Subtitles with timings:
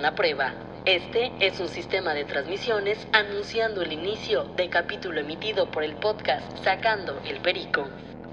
[0.00, 0.54] una prueba.
[0.86, 6.56] Este es un sistema de transmisiones anunciando el inicio de capítulo emitido por el podcast
[6.64, 7.86] Sacando el Perico.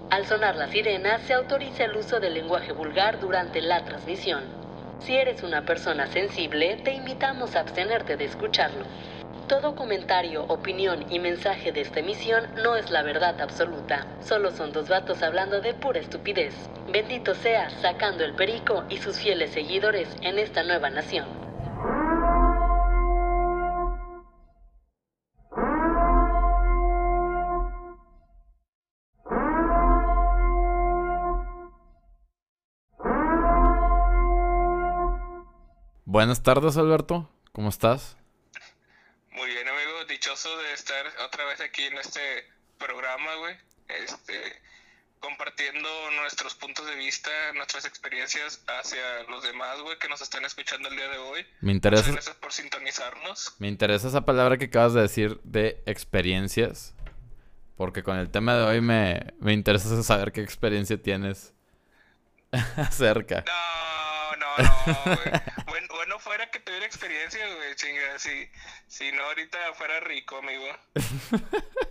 [0.09, 4.45] Al sonar la sirena, se autoriza el uso del lenguaje vulgar durante la transmisión.
[5.01, 8.85] Si eres una persona sensible, te invitamos a abstenerte de escucharlo.
[9.49, 14.07] Todo comentario, opinión y mensaje de esta emisión no es la verdad absoluta.
[14.21, 16.53] Solo son dos vatos hablando de pura estupidez.
[16.87, 21.36] Bendito sea sacando el perico y sus fieles seguidores en esta nueva nación.
[36.17, 37.29] Buenas tardes, Alberto.
[37.51, 38.17] ¿Cómo estás?
[39.29, 40.03] Muy bien, amigo.
[40.09, 42.19] Dichoso de estar otra vez aquí en este
[42.79, 43.55] programa, güey.
[43.87, 44.33] Este,
[45.19, 45.87] compartiendo
[46.19, 50.95] nuestros puntos de vista, nuestras experiencias hacia los demás, güey, que nos están escuchando el
[50.95, 51.45] día de hoy.
[51.61, 53.55] Me interesa, Muchas gracias por sintonizarnos.
[53.59, 56.95] me interesa esa palabra que acabas de decir de experiencias.
[57.75, 61.53] Porque con el tema de hoy me, me interesa saber qué experiencia tienes
[62.75, 63.45] acerca.
[63.45, 65.76] No, no, no, güey.
[65.97, 68.19] Bueno, fuera que tuviera experiencia, güey, chinga.
[68.19, 68.49] Si,
[68.87, 70.65] si no, ahorita fuera rico, amigo.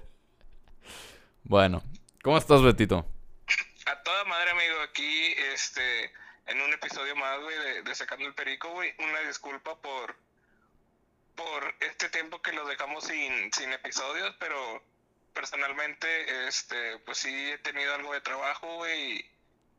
[1.49, 1.81] Bueno,
[2.25, 3.07] ¿cómo estás, Betito?
[3.87, 6.13] A toda madre, amigo, aquí, este,
[6.47, 8.93] en un episodio más, güey, de, de Sacando el Perico, güey.
[8.99, 10.17] Una disculpa por,
[11.37, 14.83] por este tiempo que lo dejamos sin, sin episodios, pero
[15.35, 19.31] personalmente, este, pues sí he tenido algo de trabajo, güey, y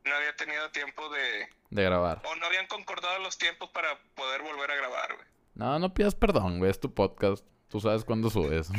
[0.07, 2.21] no había tenido tiempo de, De grabar.
[2.25, 5.27] o no habían concordado los tiempos para poder volver a grabar, güey.
[5.55, 6.71] No, no pidas perdón, güey.
[6.71, 7.43] Es tu podcast.
[7.69, 8.67] Tú sabes cuándo subes.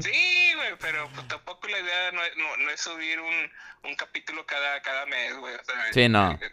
[0.00, 3.50] Sí, güey, pero pues tampoco la idea no es, no, no es subir un,
[3.90, 5.54] un capítulo cada, cada mes, güey.
[5.54, 6.32] O sea, Sí, no.
[6.32, 6.52] eh,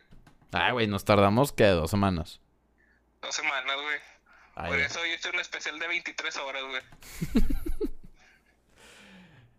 [0.54, 1.66] Ay, güey, nos tardamos, ¿qué?
[1.66, 2.40] Dos semanas.
[3.22, 3.98] Dos semanas, güey.
[4.70, 6.82] Por eso hoy hice un especial de 23 horas, güey.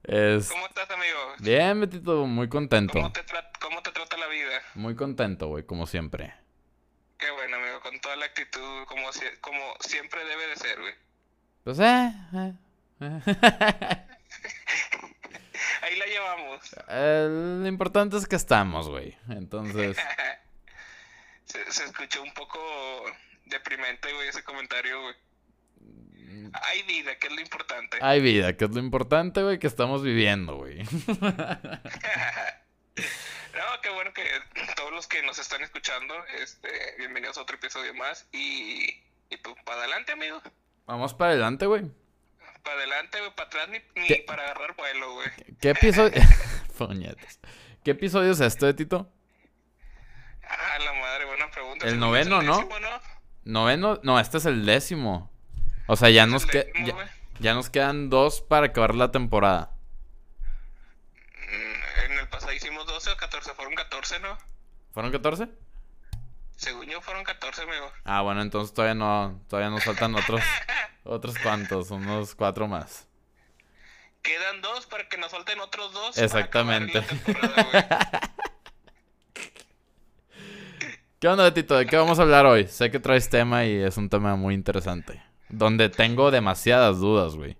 [0.08, 0.48] Es...
[0.50, 1.18] ¿Cómo estás, amigo?
[1.40, 2.94] Bien, Betito, muy contento.
[2.94, 4.62] ¿Cómo te, tra- ¿Cómo te trata la vida?
[4.74, 6.34] Muy contento, güey, como siempre.
[7.18, 10.94] Qué bueno, amigo, con toda la actitud, como, si- como siempre debe de ser, güey.
[11.64, 12.52] Pues, eh, eh,
[13.00, 13.20] eh.
[15.82, 16.60] Ahí la llevamos.
[16.88, 17.28] Eh,
[17.62, 19.16] lo importante es que estamos, güey.
[19.28, 19.96] Entonces,
[21.44, 22.58] se, se escuchó un poco
[23.46, 25.14] deprimente, güey, ese comentario, güey.
[26.52, 27.98] Hay vida, que es lo importante.
[28.00, 30.82] hay vida, que es lo importante, güey, que estamos viviendo, güey.
[33.58, 34.22] No, qué bueno que
[34.76, 36.68] todos los que nos están escuchando, este,
[36.98, 38.28] bienvenidos a otro episodio más.
[38.32, 40.40] Y, y pues para adelante, amigo.
[40.86, 41.82] Vamos para adelante, güey.
[42.62, 44.24] Para adelante, güey, para atrás, ni, ni ¿Qué?
[44.26, 45.28] para agarrar vuelo, güey.
[45.60, 46.22] ¿Qué episodio?
[46.78, 47.40] Puñetas.
[47.82, 49.10] ¿Qué episodio es este, Tito?
[50.44, 51.88] Ah, la madre, buena pregunta.
[51.88, 53.00] El noveno, décimo, ¿no?
[53.44, 54.00] ¿Noveno?
[54.04, 55.27] No, este es el décimo.
[55.88, 56.72] O sea, ya nos, que-
[57.40, 59.72] ya, nos quedan dos para acabar la temporada.
[61.34, 64.38] Mm, En el pasado hicimos 12 o 14, fueron 14, ¿no?
[64.92, 65.48] ¿Fueron 14?
[66.56, 67.90] Según yo fueron 14, amigo.
[68.04, 70.42] Ah, bueno, entonces todavía no, todavía nos faltan otros,
[71.04, 73.06] otros cuantos, unos cuatro más.
[74.22, 76.18] Quedan dos para que nos falten otros dos.
[76.18, 77.00] Exactamente.
[77.02, 78.30] Para.
[81.20, 81.76] ¿Qué onda, Betito?
[81.76, 82.66] ¿De qué vamos a hablar hoy?
[82.68, 85.20] Sé que traes tema y es un tema muy interesante.
[85.48, 87.56] Donde tengo demasiadas dudas, güey.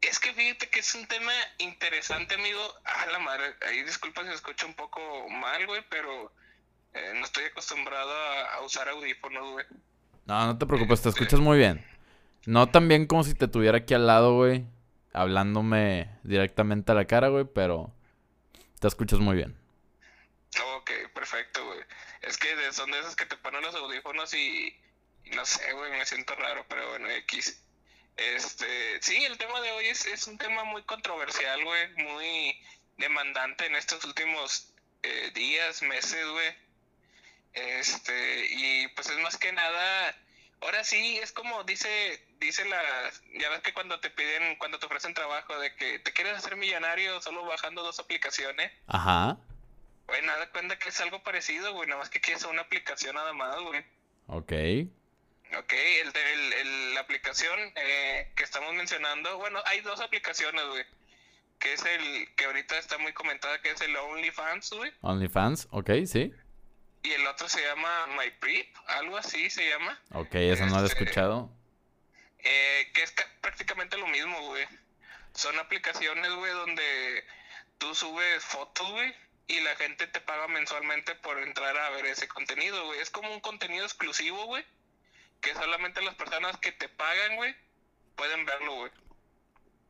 [0.00, 2.60] Es que fíjate que es un tema interesante, amigo.
[2.84, 3.54] Ah, la madre.
[3.68, 6.32] Ahí disculpa si escucho un poco mal, güey, pero
[6.94, 9.66] eh, no estoy acostumbrado a, a usar audífonos, güey.
[10.24, 11.84] No, no te preocupes, te escuchas muy bien.
[12.46, 14.64] No tan bien como si te tuviera aquí al lado, güey.
[15.12, 17.92] Hablándome directamente a la cara, güey, pero
[18.78, 19.58] te escuchas muy bien.
[20.76, 21.80] Ok, perfecto, güey.
[22.22, 24.74] Es que son de esos que te ponen los audífonos y
[25.30, 27.62] no sé, güey, me siento raro, pero bueno, X.
[28.16, 32.60] Este, sí, el tema de hoy es, es un tema muy controversial, güey, muy
[32.96, 36.54] demandante en estos últimos eh, días, meses, güey.
[37.52, 40.14] Este, y pues es más que nada,
[40.60, 42.80] ahora sí, es como dice, dice la,
[43.38, 46.56] ya ves que cuando te piden, cuando te ofrecen trabajo de que te quieres hacer
[46.56, 48.70] millonario solo bajando dos aplicaciones.
[48.86, 49.38] Ajá.
[50.06, 51.88] Güey, nada da cuenta que es algo parecido, güey.
[51.88, 53.84] Nada más que quieres una aplicación nada más, güey.
[54.26, 54.52] Ok.
[55.58, 60.64] Ok, el, de- el- el- la aplicación eh, que estamos mencionando, bueno, hay dos aplicaciones,
[60.66, 60.84] güey.
[61.58, 64.92] Que es el que ahorita está muy comentada, que es el OnlyFans, güey.
[65.02, 66.32] OnlyFans, ok, sí.
[67.02, 70.00] Y el otro se llama MyPrip, algo así se llama.
[70.12, 71.50] Ok, eso no lo he Este- escuchado.
[72.38, 74.66] Eh, que es ca- prácticamente lo mismo, güey.
[75.34, 77.24] Son aplicaciones, güey, donde
[77.78, 79.14] tú subes fotos, güey,
[79.48, 83.00] y la gente te paga mensualmente por entrar a ver ese contenido, güey.
[83.00, 84.64] Es como un contenido exclusivo, güey,
[85.40, 87.54] que solamente las personas que te pagan, güey,
[88.16, 88.92] pueden verlo, güey.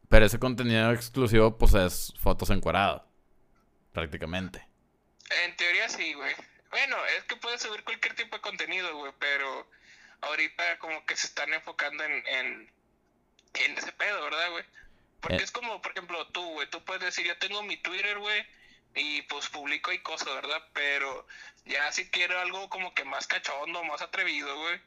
[0.08, 3.02] Pero ese contenido exclusivo, pues es fotos encuadradas.
[3.93, 4.67] Prácticamente.
[5.44, 6.35] En teoría sí, güey.
[6.70, 9.69] Bueno, es que puedes subir cualquier tipo de contenido, güey, pero
[10.23, 12.73] ahorita como que se están enfocando en, en,
[13.55, 14.64] en ese pedo, ¿verdad, güey?
[15.20, 15.43] Porque Eh.
[15.44, 18.47] es como, por ejemplo, tú, güey, tú puedes decir, yo tengo mi Twitter, güey,
[18.94, 20.62] y pues publico ahí cosas, ¿verdad?
[20.73, 21.26] Pero
[21.64, 24.81] ya si quiero algo como que más cachondo, más atrevido, güey,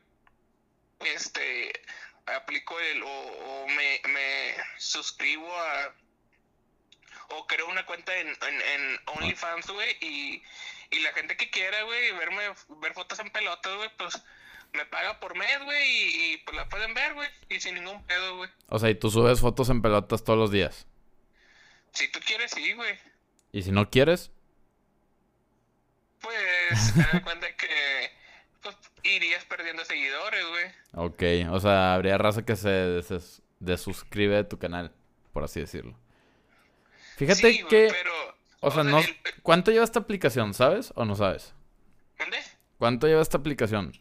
[1.05, 1.71] este,
[2.25, 5.93] aplico el, o, o me, me suscribo a,
[7.29, 10.43] o creo una cuenta en, en, en OnlyFans, güey, y,
[10.91, 12.43] y la gente que quiera, güey, verme,
[12.81, 14.21] ver fotos en pelotas, güey, pues
[14.73, 18.03] me paga por mes, güey, y, y, pues la pueden ver, güey, y sin ningún
[18.05, 18.49] pedo, güey.
[18.67, 20.87] O sea, y tú subes fotos en pelotas todos los días.
[21.93, 22.97] Si tú quieres, sí, güey.
[23.51, 24.31] Y si no quieres,
[26.21, 28.11] Pues, te das cuenta que
[29.03, 30.65] irías perdiendo seguidores, güey.
[30.93, 31.53] ok.
[31.53, 34.91] O sea, habría raza que se des- desuscribe de tu canal,
[35.33, 35.97] por así decirlo.
[37.17, 38.13] Fíjate Sí, que, pero,
[38.61, 40.53] o sea, no, el- ¿cuánto lleva esta aplicación?
[40.53, 41.53] ¿Sabes o no sabes?
[42.17, 42.39] ¿Dónde?
[42.79, 43.93] ¿Cuánto lleva esta aplicación?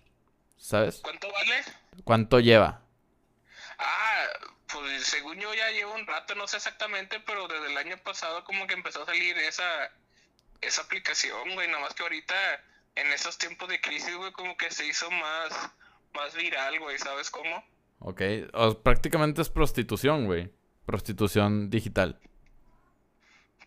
[0.56, 1.00] ¿Sabes?
[1.02, 1.62] ¿Cuánto vale?
[2.05, 2.81] ¿Cuánto lleva?
[3.78, 4.25] Ah,
[4.72, 8.44] pues según yo ya llevo un rato, no sé exactamente, pero desde el año pasado
[8.44, 9.90] como que empezó a salir esa,
[10.60, 12.34] esa aplicación, güey, nada más que ahorita
[12.94, 15.70] en esos tiempos de crisis, güey, como que se hizo más,
[16.14, 17.64] más viral, güey, ¿sabes cómo?
[18.00, 18.20] Ok.
[18.52, 20.50] O- prácticamente es prostitución, güey.
[20.86, 22.18] Prostitución digital.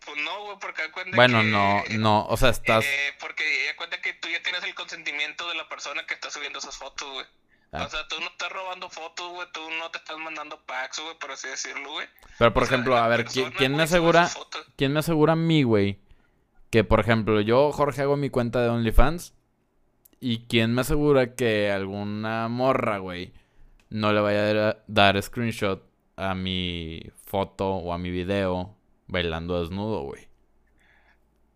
[0.04, 1.46] Pues no, güey, porque da cuenta Bueno, que...
[1.48, 2.26] no, no.
[2.26, 2.84] O sea, estás...
[2.84, 6.30] Eh, porque da cuenta que tú ya tienes el consentimiento de la persona que está
[6.30, 7.26] subiendo esas fotos, güey.
[7.72, 7.84] Ah.
[7.84, 11.18] O sea, tú no estás robando fotos, güey, tú no te estás mandando packs, güey,
[11.18, 12.06] por así decirlo, güey.
[12.38, 14.30] Pero, por O ejemplo, a ver, ¿qui- persona, ¿quién me asegura...
[14.76, 15.98] ¿Quién me asegura a mí, güey?
[16.76, 19.32] Que, por ejemplo, yo, Jorge, hago mi cuenta de OnlyFans.
[20.20, 23.32] ¿Y quién me asegura que alguna morra, güey,
[23.88, 25.82] no le vaya a dar- screenshot
[26.16, 28.76] a mi foto o a mi video
[29.06, 30.28] bailando desnudo, güey?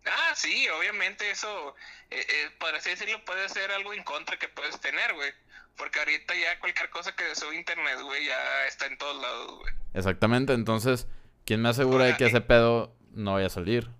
[0.07, 1.75] Ah, sí, obviamente eso,
[2.09, 5.29] eh, eh, por así decirlo, puede ser algo en contra que puedes tener, güey.
[5.77, 9.71] Porque ahorita ya cualquier cosa que sube internet, güey, ya está en todos lados, güey.
[9.93, 11.07] Exactamente, entonces,
[11.45, 13.91] ¿quién me asegura de que ese pedo no vaya a salir?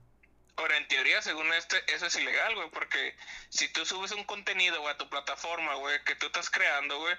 [0.58, 3.16] Ahora, en teoría, según este, eso es ilegal, güey, porque
[3.50, 7.16] si tú subes un contenido, güey, a tu plataforma, güey, que tú estás creando, güey,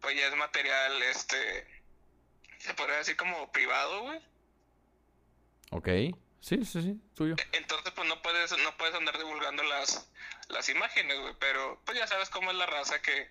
[0.00, 1.66] pues ya es material, este,
[2.58, 4.20] se podría decir como privado, güey.
[5.70, 5.88] ¿Ok?
[6.40, 7.36] Sí, sí, sí, tuyo.
[7.52, 10.10] Entonces, pues no puedes, no puedes andar divulgando las,
[10.48, 13.28] las imágenes, güey, pero pues ya sabes cómo es la raza que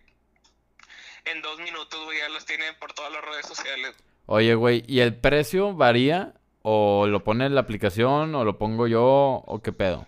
[1.26, 3.96] en dos minutos, güey, ya las tienen por todas las redes sociales.
[4.26, 6.34] Oye, güey, ¿y el precio varía?
[6.62, 8.36] ¿O lo pone en la aplicación?
[8.36, 9.44] ¿O lo pongo yo?
[9.46, 10.08] ¿O qué pedo?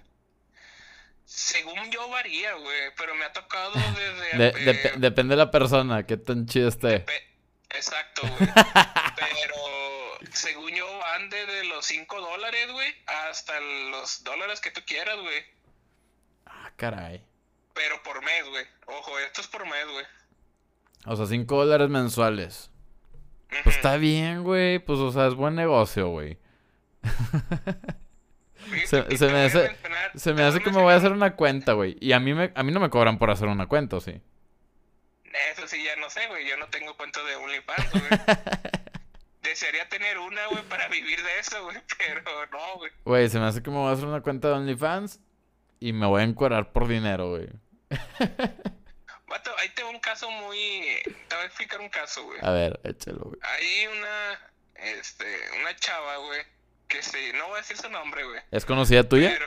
[1.26, 3.72] Según yo varía, güey, pero me ha tocado
[4.32, 4.38] desde...
[4.38, 7.06] De- eh, dep- depende de la persona, qué tan chido esté.
[7.70, 8.50] Exacto, güey.
[9.16, 13.54] Pero según yo van desde los 5 dólares, güey, hasta
[13.92, 15.42] los dólares que tú quieras, güey.
[16.46, 17.24] Ah, caray.
[17.74, 18.66] Pero por mes, güey.
[18.88, 20.06] Ojo, esto es por mes, güey.
[21.06, 22.70] O sea, 5 dólares mensuales.
[23.64, 24.80] Pues está bien, güey.
[24.80, 26.38] Pues, o sea, es buen negocio, güey.
[28.86, 29.76] Se- me hace-
[30.16, 31.98] Se me hace que me voy a hacer una cuenta, güey.
[32.00, 34.22] Y a mí, me, a mí no me cobran por hacer una cuenta, ¿o sí?
[35.54, 36.48] Eso sí, ya no sé, güey.
[36.48, 38.04] Yo no tengo cuenta de OnlyFans, güey.
[39.42, 41.78] Desearía tener una, güey, para vivir de eso, güey.
[41.98, 42.92] Pero no, güey.
[43.06, 45.20] Güey, se me hace que me voy a hacer una cuenta de OnlyFans
[45.80, 47.48] y me voy a encuadrar por dinero, güey.
[49.28, 50.84] Vato, ahí tengo un caso muy...
[51.28, 52.40] Te voy a explicar un caso, güey.
[52.44, 53.40] A ver, échalo, güey.
[53.44, 54.40] Hay una...
[54.76, 55.26] Este...
[55.62, 56.42] Una chava, güey.
[56.92, 57.34] Que se...
[57.34, 58.42] No voy a decir su nombre, güey.
[58.52, 59.30] ¿Es conocida tuya?
[59.32, 59.46] Pero...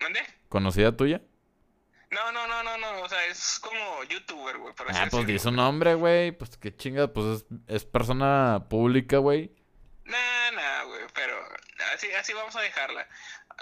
[0.00, 0.20] ¿Mande?
[0.48, 1.22] ¿Conocida tuya?
[2.10, 3.02] No, no, no, no, no.
[3.02, 4.74] O sea, es como youtuber, güey.
[4.88, 6.32] así Ah, pues di su nombre, güey.
[6.32, 9.50] Pues qué chinga, pues es, es persona pública, güey.
[10.04, 11.36] Nah, nah, güey, pero
[11.94, 13.08] así, así vamos a dejarla.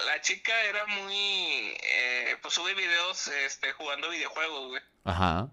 [0.07, 4.83] La chica era muy, eh, pues sube videos, este, jugando videojuegos, güey.
[5.04, 5.50] Ajá.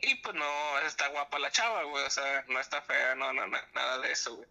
[0.00, 3.46] Y pues no, está guapa la chava, güey, o sea, no está fea, no, no,
[3.46, 4.48] no, nada de eso, güey.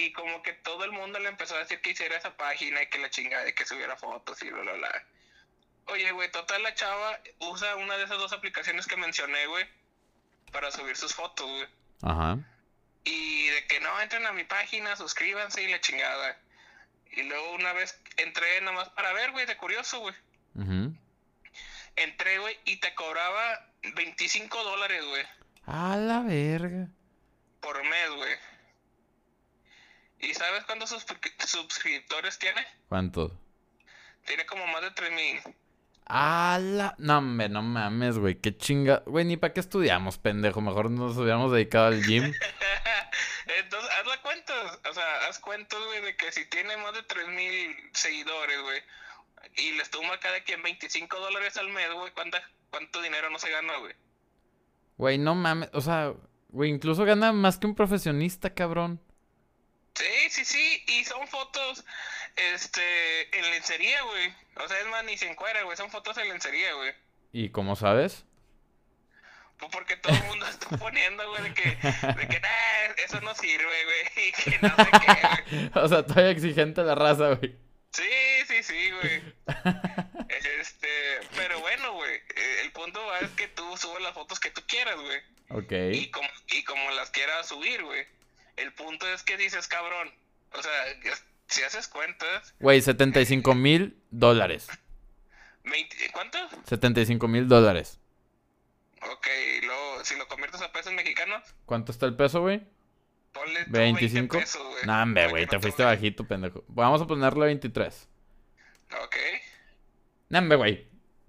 [0.00, 2.86] Y como que todo el mundo le empezó a decir que hiciera esa página y
[2.88, 5.04] que la chingada de que subiera fotos y bla, bla, bla.
[5.86, 9.66] Oye, güey, total la chava usa una de esas dos aplicaciones que mencioné, güey,
[10.52, 11.66] para subir sus fotos, güey.
[12.02, 12.38] Ajá.
[13.04, 16.38] Y de que no entren a mi página, suscríbanse y la chingada.
[17.12, 20.14] Y luego una vez entré nada más para ver, güey, de curioso, güey.
[20.54, 20.94] ujú.
[21.96, 25.24] Entré, güey, y te cobraba 25 dólares, güey,
[25.66, 26.86] A la verga.
[27.60, 28.36] por mes, güey.
[30.20, 32.66] ¿Y sabes cuántos suscri- suscriptores tiene?
[32.88, 33.32] ¿Cuántos?
[34.26, 35.40] Tiene como más de 3 mil.
[36.06, 36.94] ¡Hala!
[36.98, 38.34] No, hombre, no mames, güey.
[38.40, 39.02] Qué chinga.
[39.06, 40.60] Güey, ni para qué estudiamos, pendejo.
[40.60, 42.24] Mejor nos hubiéramos dedicado al gym.
[43.58, 44.78] Entonces, haz la cuentas.
[44.90, 48.82] O sea, haz cuentas, güey, de que si tiene más de 3000 seguidores, güey,
[49.56, 53.50] y les toma cada quien 25 dólares al mes, güey, ¿cuánta, ¿cuánto dinero no se
[53.50, 53.94] gana, güey?
[54.96, 55.68] Güey, no mames.
[55.74, 56.12] O sea,
[56.48, 59.00] güey, incluso gana más que un profesionista, cabrón.
[59.98, 60.84] Sí, sí, sí.
[60.86, 61.84] Y son fotos,
[62.36, 64.32] este, en lencería, güey.
[64.54, 65.76] O sea, es más, ni se encuera, güey.
[65.76, 66.94] Son fotos en lencería, güey.
[67.32, 68.24] ¿Y cómo sabes?
[69.58, 73.34] Pues porque todo el mundo está poniendo, güey, de que, de que, nah, eso no
[73.34, 75.70] sirve, güey, y que no sé qué, güey.
[75.84, 77.56] o sea, todavía exigente la raza, güey.
[77.90, 79.34] Sí, sí, sí, güey.
[80.28, 80.88] Este,
[81.34, 84.62] pero bueno, güey, eh, el punto va es que tú subes las fotos que tú
[84.68, 85.18] quieras, güey.
[85.50, 85.72] Ok.
[85.92, 88.06] Y como, y como las quieras subir, güey.
[89.14, 90.10] Es que dices, cabrón,
[90.52, 90.72] o sea,
[91.46, 94.68] si haces cuentas, Güey, 75 mil dólares.
[95.64, 96.38] 20, ¿cuánto?
[96.64, 98.00] 75 mil dólares.
[99.02, 99.26] Ok,
[99.58, 102.66] y luego, si lo conviertes a pesos mexicanos, ¿Cuánto está el peso, güey?
[103.32, 104.36] ponle tú 25.
[104.36, 104.86] 20 pesos, güey.
[104.86, 106.64] No, hombre, güey, te no fuiste bajito, pendejo.
[106.68, 108.08] Vamos a ponerle 23.
[109.04, 109.16] Ok.
[110.30, 110.88] No, hombre, güey.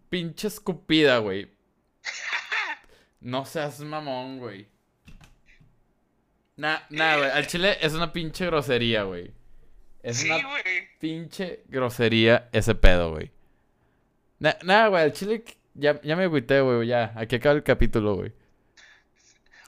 [0.09, 1.53] Pinche escupida, güey.
[3.21, 4.67] No seas mamón, güey.
[6.59, 7.29] Nah, nah, güey.
[7.31, 9.31] Al chile es una pinche grosería, güey.
[10.03, 10.39] Es Sí, una
[10.99, 13.31] pinche grosería ese pedo, güey.
[14.39, 17.13] Nah, nah, güey, al chile ya, ya me agüité, güey, ya.
[17.15, 18.33] Aquí acaba el capítulo, güey.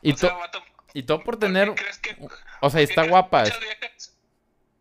[0.02, 0.32] Y, to-
[0.94, 1.74] y todo por ¿por qué tener...
[1.76, 2.18] crees que-
[2.60, 3.44] O sea, está guapa.
[3.44, 4.18] muchas viejas-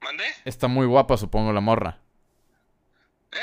[0.00, 0.24] ¿Mandé?
[0.44, 2.00] Está muy guapa, supongo, la morra.
[3.32, 3.38] Eh,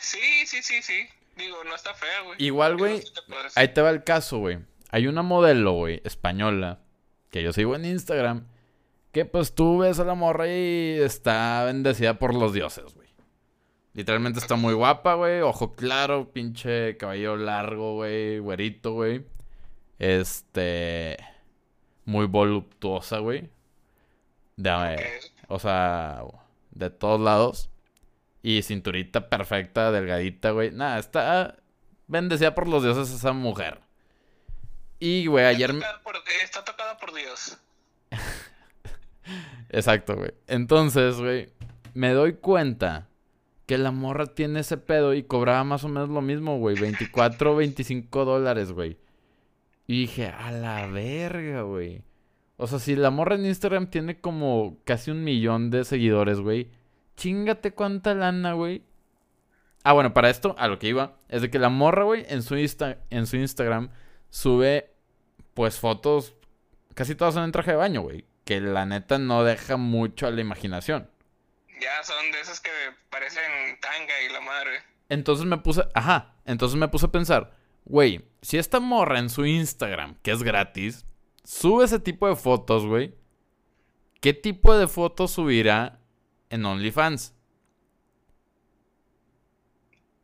[0.00, 1.06] sí, sí, sí, sí.
[1.36, 2.42] Digo, no está fea, güey.
[2.42, 3.00] Igual, güey.
[3.54, 4.58] Ahí te va el caso, güey.
[4.90, 6.80] Hay una modelo, güey, española,
[7.30, 8.46] que yo sigo en Instagram,
[9.12, 13.08] que pues tú ves a la morra y está bendecida por los dioses, güey.
[13.94, 19.24] Literalmente está muy guapa, güey, ojo claro, pinche cabello largo, güey, güerito, güey.
[19.98, 21.16] Este...
[22.04, 23.50] Muy voluptuosa, güey.
[25.48, 26.22] O sea,
[26.70, 27.70] de todos lados.
[28.42, 30.70] Y cinturita perfecta, delgadita, güey.
[30.70, 31.56] Nada, está
[32.06, 33.80] bendecida por los dioses esa mujer.
[34.98, 35.70] Y, güey, ayer...
[35.70, 37.58] Está tocada por, está tocada por Dios.
[39.68, 40.32] Exacto, güey.
[40.46, 41.52] Entonces, güey,
[41.94, 43.08] me doy cuenta
[43.66, 46.78] que la morra tiene ese pedo y cobraba más o menos lo mismo, güey.
[46.80, 48.96] 24, 25 dólares, güey.
[49.86, 52.02] Y dije, a la verga, güey.
[52.56, 56.70] O sea, si la morra en Instagram tiene como casi un millón de seguidores, güey.
[57.16, 58.82] Chingate cuánta lana, güey.
[59.84, 62.42] Ah, bueno, para esto, a lo que iba, es de que la morra, güey, en
[62.42, 63.90] su, Insta en su Instagram
[64.30, 64.94] sube,
[65.54, 66.34] pues, fotos,
[66.94, 68.26] casi todas son en traje de baño, güey.
[68.44, 71.10] Que la neta no deja mucho a la imaginación.
[71.80, 72.70] Ya son de esas que
[73.10, 73.42] parecen
[73.80, 74.82] tanga y la madre.
[75.08, 79.46] Entonces me puse, ajá, entonces me puse a pensar, güey, si esta morra en su
[79.46, 81.06] Instagram, que es gratis,
[81.44, 83.14] sube ese tipo de fotos, güey,
[84.20, 86.00] ¿qué tipo de fotos subirá
[86.50, 87.34] en OnlyFans?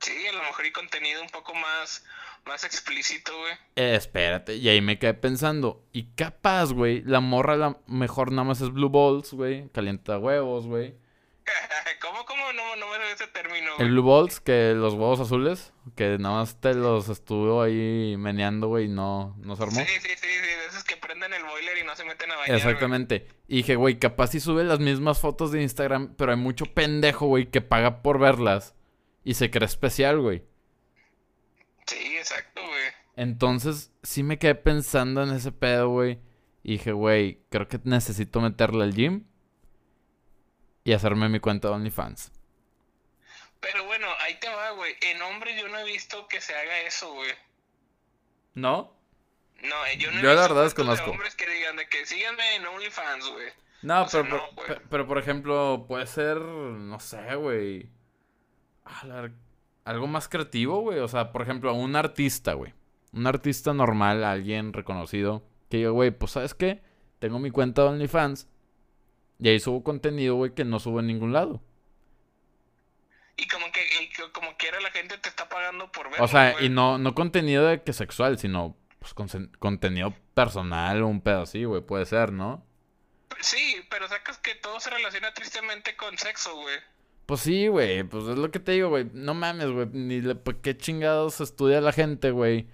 [0.01, 2.05] Sí, a lo mejor y contenido un poco más,
[2.47, 3.53] más explícito, güey.
[3.77, 8.45] Eh, espérate, y ahí me quedé pensando, y capaz, güey, la morra la mejor nada
[8.45, 10.95] más es Blue Balls, güey, calienta huevos, güey.
[12.01, 12.53] ¿Cómo, cómo?
[12.53, 13.91] No, no me ese término, El.
[13.91, 18.87] Blue Balls, que los huevos azules, que nada más te los estuvo ahí meneando, güey,
[18.87, 19.81] y no, no se armó.
[19.81, 22.37] Sí, sí, sí, sí, de esos que prenden el boiler y no se meten a
[22.37, 22.59] bañar, güey.
[22.59, 23.27] Exactamente.
[23.49, 27.27] Y dije, güey, capaz si sube las mismas fotos de Instagram, pero hay mucho pendejo,
[27.27, 28.75] güey, que paga por verlas
[29.23, 30.43] y se cree especial, güey.
[31.87, 32.83] Sí, exacto, güey.
[33.17, 36.19] Entonces, sí me quedé pensando en ese pedo, güey.
[36.63, 39.25] Y dije, güey, creo que necesito meterle al gym
[40.83, 42.33] y hacerme mi cuenta de OnlyFans.
[43.61, 44.95] Pero bueno, ahí te va, güey.
[45.03, 47.31] En hombres yo no he visto que se haga eso, güey.
[48.55, 48.95] ¿No?
[49.63, 51.05] No, eh, yo no he Yo la visto verdad cuentos desconozco.
[51.07, 53.49] de hombres que digan de que síganme en OnlyFans, güey.
[53.83, 54.45] No, O sea, pero, no,
[54.91, 57.89] pero por ejemplo, puede ser, no sé, güey.
[58.85, 59.33] a la-
[59.85, 60.99] Algo más creativo, güey.
[61.01, 62.73] O sea, por ejemplo, un artista, güey.
[63.13, 65.43] Un artista normal, alguien reconocido.
[65.69, 66.83] Que diga, güey, pues ¿sabes qué?
[67.19, 68.49] Tengo mi cuenta de OnlyFans.
[69.39, 71.61] Y ahí subo contenido, güey, que no subo en ningún lado.
[73.37, 76.23] Y como que, y como quiera la gente te está pagando por ver.
[76.23, 81.09] O sea, y no, no contenido de que sexual, sino pues, consen- contenido personal o
[81.09, 81.83] un pedo así, güey.
[81.83, 82.65] Puede ser, ¿no?
[83.41, 86.77] Sí, pero sacas que todo se relaciona tristemente con sexo, güey.
[87.27, 89.07] Pues sí, güey, pues es lo que te digo, güey.
[89.13, 89.87] No mames, güey.
[89.93, 92.67] Ni le, ¿por qué chingados estudia la gente, güey?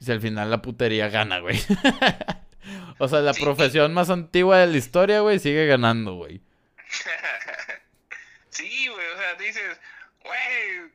[0.00, 1.58] Si al final la putería gana, güey.
[2.98, 3.42] o sea, la Sí.
[3.42, 6.42] profesión más antigua de la historia, güey, sigue ganando, güey.
[8.50, 9.80] sí, güey, o sea, dices,
[10.22, 10.90] güey,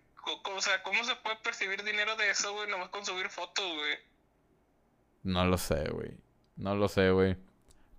[0.56, 2.70] o sea, ¿cómo se puede percibir dinero de eso, güey?
[2.70, 3.96] Nomás con subir fotos, güey.
[5.24, 6.12] No lo sé, güey.
[6.58, 7.38] No lo sé, güey.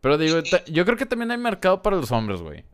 [0.00, 2.64] Pero digo, yo creo que también hay mercado para los hombres, güey.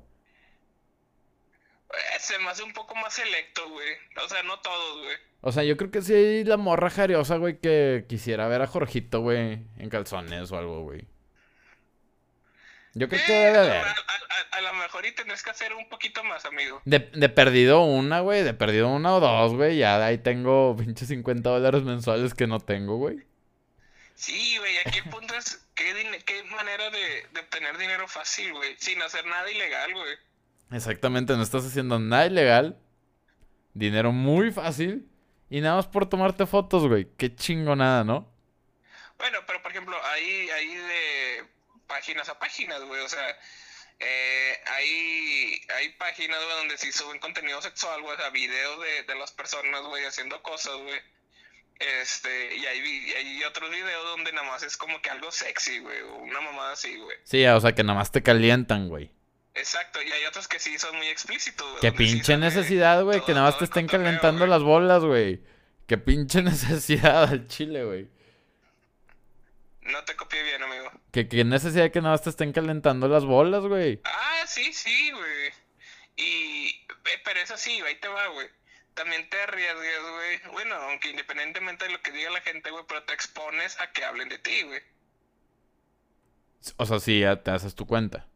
[1.93, 3.89] Eh, Se me hace un poco más selecto, güey.
[4.25, 5.17] O sea, no todos, güey.
[5.41, 8.67] O sea, yo creo que sí hay la morra jariosa, güey, que quisiera ver a
[8.67, 11.07] Jorgito, güey, en calzones o algo, güey.
[12.95, 13.73] Yo creo que debe a, haber.
[13.77, 16.83] a- a- a lo mejor y tendrás que hacer un poquito más, amigo.
[16.85, 19.77] De, de perdido una, güey, de perdido una o dos, güey.
[19.79, 23.19] Ya de ahí tengo pinche 50 dólares mensuales que no tengo, güey.
[24.15, 25.95] Sí, güey, aquí el punto es qué,
[26.51, 28.75] manera de, de obtener dinero fácil, güey.
[28.79, 30.17] Sin hacer nada ilegal, güey.
[30.71, 32.79] Exactamente, no estás haciendo nada ilegal.
[33.75, 35.09] Dinero muy fácil.
[35.51, 37.09] Y nada más por tomarte fotos, güey.
[37.17, 38.31] Qué chingonada, ¿no?
[39.17, 41.45] Bueno, pero por ejemplo, hay, hay de
[41.87, 43.01] páginas a páginas, güey.
[43.03, 43.37] O sea,
[43.99, 48.15] eh, hay, hay páginas, güey, donde sí suben contenido sexual, güey.
[48.15, 51.01] O sea, videos de, de las personas, güey, haciendo cosas, güey.
[51.79, 55.79] Este, y hay, y hay otros videos donde nada más es como que algo sexy,
[55.79, 56.03] güey.
[56.03, 57.17] Una mamada así, güey.
[57.25, 59.11] Sí, o sea, que nada más te calientan, güey.
[59.59, 61.81] Exacto, y hay otros que sí son muy explícitos, güey.
[61.81, 65.43] Qué pinche necesidad, güey, que nada más te estén cotorreo, calentando las bolas, güey.
[65.87, 68.09] Qué pinche necesidad al chile, güey.
[69.83, 70.93] No te copié bien, amigo.
[71.11, 74.01] Que qué necesidad que nada más te estén calentando las bolas, güey.
[74.05, 75.53] Ah, sí, sí, güey.
[76.17, 78.49] Y, eh, pero eso sí, ahí te va, güey.
[78.95, 80.53] También te arriesgas, güey.
[80.53, 84.05] Bueno, aunque independientemente de lo que diga la gente, güey, pero te expones a que
[84.05, 84.83] hablen de ti, güey.
[86.77, 88.27] O sea, sí, ya te haces tu cuenta.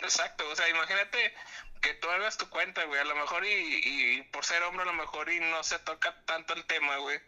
[0.00, 1.34] Exacto, o sea, imagínate
[1.80, 3.48] que tú hagas tu cuenta, güey, a lo mejor y,
[4.18, 7.18] y por ser hombre a lo mejor y no se toca tanto el tema, güey.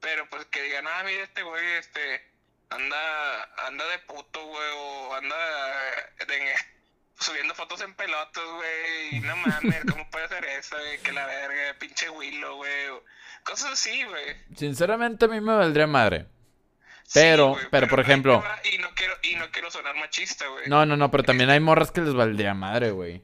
[0.00, 2.24] Pero pues que digan, ah, mira este güey, este,
[2.70, 5.36] anda, anda de puto, güey, o anda
[6.26, 6.54] de-
[7.18, 10.98] subiendo fotos en pelotas, güey, y no mames, ¿cómo puede hacer eso, güey?
[11.02, 13.04] Que la verga, pinche Willow, güey, o
[13.44, 14.36] cosas así, güey.
[14.56, 16.26] Sinceramente a mí me valdría madre.
[17.10, 18.40] Sí, Pero- pero, por ejemplo-
[18.72, 20.68] Y no quiero, y no quiero sonar machista, güey.
[20.68, 23.20] No, no, no, pero también hay morras que les valdría madre, güey.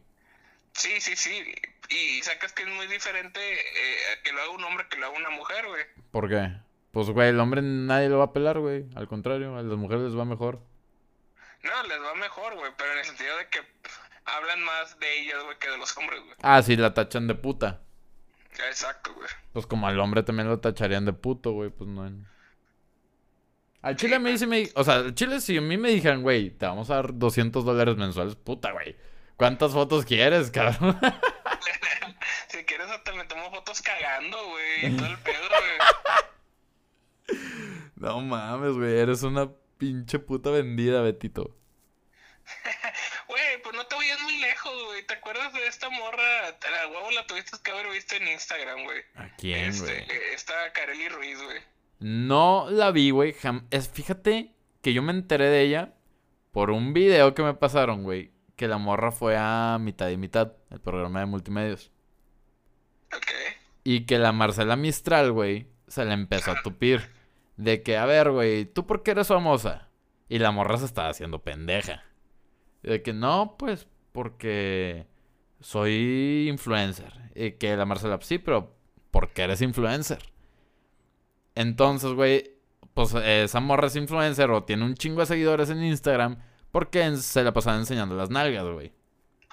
[0.73, 1.55] Sí, sí, sí.
[1.89, 5.17] Y sacas que es muy diferente eh, que lo haga un hombre que lo haga
[5.17, 5.85] una mujer, güey.
[6.11, 6.51] ¿Por qué?
[6.91, 8.87] Pues, güey, el hombre nadie lo va a pelar, güey.
[8.97, 10.59] Al contrario, a las mujeres les va mejor.
[11.63, 13.61] No, les va mejor, güey, pero en el sentido de que
[14.25, 16.35] hablan más de ellas, güey, que de los hombres, güey.
[16.43, 17.83] Ah, sí, la tachan de puta.
[18.69, 19.29] Exacto, güey.
[19.53, 22.11] Pues como al hombre también lo tacharían de puto, güey, pues no.
[23.87, 24.69] Al chile a me...
[24.75, 27.65] O sea, al chile si a mí me dijeran, güey, te vamos a dar 200
[27.65, 28.97] dólares mensuales, puta, güey.
[29.37, 30.99] ¿Cuántas fotos quieres, cabrón?
[32.49, 35.49] Si quieres hasta me tomo fotos cagando, güey, todo el pedo,
[37.29, 37.39] güey.
[37.95, 41.57] no mames, güey, eres una pinche puta vendida, Betito.
[43.29, 45.05] Güey, pues no te vayas muy lejos, güey.
[45.07, 46.57] ¿Te acuerdas de esta morra?
[46.71, 49.03] La huevo la tuviste que haber visto en Instagram, güey.
[49.17, 49.99] ¿A quién, Este, güey?
[50.11, 51.61] eh, esta Kareli Ruiz, güey.
[51.99, 53.35] No la vi, güey.
[53.93, 55.95] fíjate que yo me enteré de ella
[56.53, 58.33] por un video que me pasaron, güey.
[58.57, 61.91] Que la morra fue a mitad y mitad, el programa de multimedios.
[63.15, 63.27] Ok.
[63.85, 67.11] Y que la Marcela Mistral, güey, se le empezó a tupir.
[67.57, 69.89] De que, a ver, güey, ¿tú por qué eres famosa?
[70.29, 72.05] Y la morra se estaba haciendo pendeja.
[72.83, 75.07] De que, no, pues, porque
[75.61, 77.13] soy influencer.
[77.35, 78.75] Y que la Marcela, sí, pero
[79.11, 80.19] ¿por qué eres influencer?
[81.57, 82.53] Entonces, güey,
[82.95, 86.39] pues esa morra es influencer o tiene un chingo de seguidores en Instagram
[86.71, 88.93] porque se la pasaba enseñando las nalgas, güey.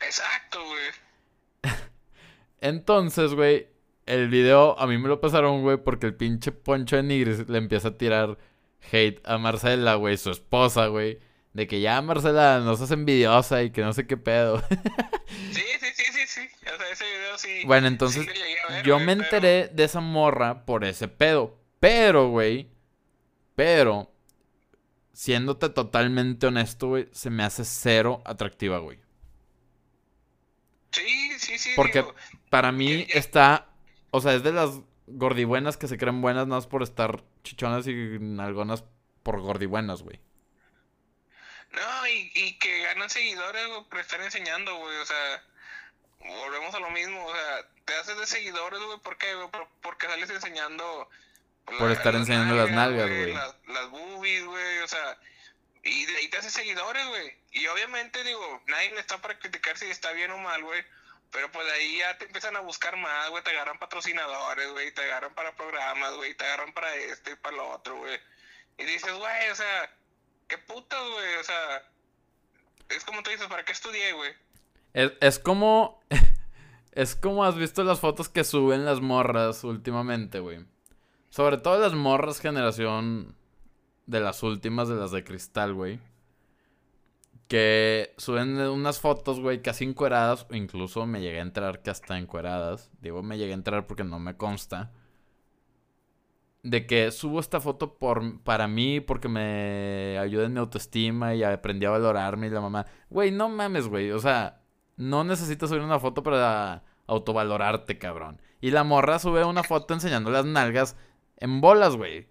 [0.06, 1.74] Exacto, güey.
[2.62, 3.68] Entonces, güey,
[4.06, 7.58] el video a mí me lo pasaron, güey, porque el pinche Poncho de Nigris le
[7.58, 8.38] empieza a tirar
[8.92, 11.20] hate a Marcela, güey, su esposa, güey.
[11.54, 14.62] De que ya Marcela no seas envidiosa y que no sé qué pedo.
[15.52, 16.42] Sí, sí, sí, sí, sí.
[16.63, 17.62] O sea, ese video sí.
[17.66, 18.30] bueno, entonces sí
[18.70, 21.58] ver, yo me pero- enteré de esa morra por ese pedo.
[21.84, 22.69] Pero, güey,
[23.56, 24.10] pero,
[25.12, 29.02] siéndote totalmente honesto, güey, se me hace cero atractiva, güey.
[30.91, 31.74] Sí, sí, sí.
[31.76, 32.15] Porque digo,
[32.50, 33.67] para mí que- que- está,
[34.12, 37.86] o sea, es de las gordibuenas que se creen buenas nada más por estar chichonas
[37.86, 38.86] y algunas
[39.22, 40.22] por gordibuenas, güey.
[41.74, 44.96] No, y, y que ganan seguidores, güey, por estar enseñando, güey.
[45.00, 45.43] O sea,
[46.43, 47.26] volvemos a lo mismo.
[47.26, 49.00] O sea, te haces de seguidores, güey.
[49.00, 49.50] ¿Por qué, güey?
[49.82, 51.10] Porque sales enseñando.
[51.65, 53.34] Por estar enseñando las nalgas, güey.
[53.34, 54.80] Las, las boobies, güey.
[54.80, 55.17] O sea,
[55.84, 57.36] y de ahí te haces seguidores, güey.
[57.52, 60.84] Y obviamente, digo, nadie le está para criticar si está bien o mal, güey.
[61.32, 63.43] Pero pues de ahí ya te empiezan a buscar más, güey.
[63.43, 64.93] Te agarran patrocinadores, güey.
[64.93, 66.36] Te agarran para programas, güey.
[66.36, 68.19] Te agarran para este y para lo otro, güey.
[68.78, 69.95] Y dices, güey, o sea,
[70.47, 71.36] qué putas, güey.
[71.36, 71.84] O sea,
[72.89, 74.34] es como tú dices, ¿para qué estudié, güey?
[74.93, 76.04] Es, es como,
[76.95, 80.63] Es como has visto las fotos que suben las morras últimamente, güey.
[81.34, 83.34] Sobre todo las morras generación
[84.06, 86.00] de las últimas, de las de cristal, güey.
[87.48, 90.46] Que suben unas fotos, güey, casi encueradas.
[90.52, 92.91] O incluso me llegué a enterar que hasta encueradas.
[93.02, 94.91] Digo, me llegué a enterar porque no me consta.
[96.62, 101.41] De que subo esta foto por, para mí, porque me ayuda en mi autoestima y
[101.41, 102.86] aprendí a valorarme y la mamá.
[103.10, 104.12] Güey, no mames, güey.
[104.12, 104.62] O sea,
[104.98, 108.39] no necesitas subir una foto para autovalorarte, cabrón.
[108.62, 110.96] Y la morra sube una foto enseñando las nalgas
[111.38, 112.28] en bolas, güey.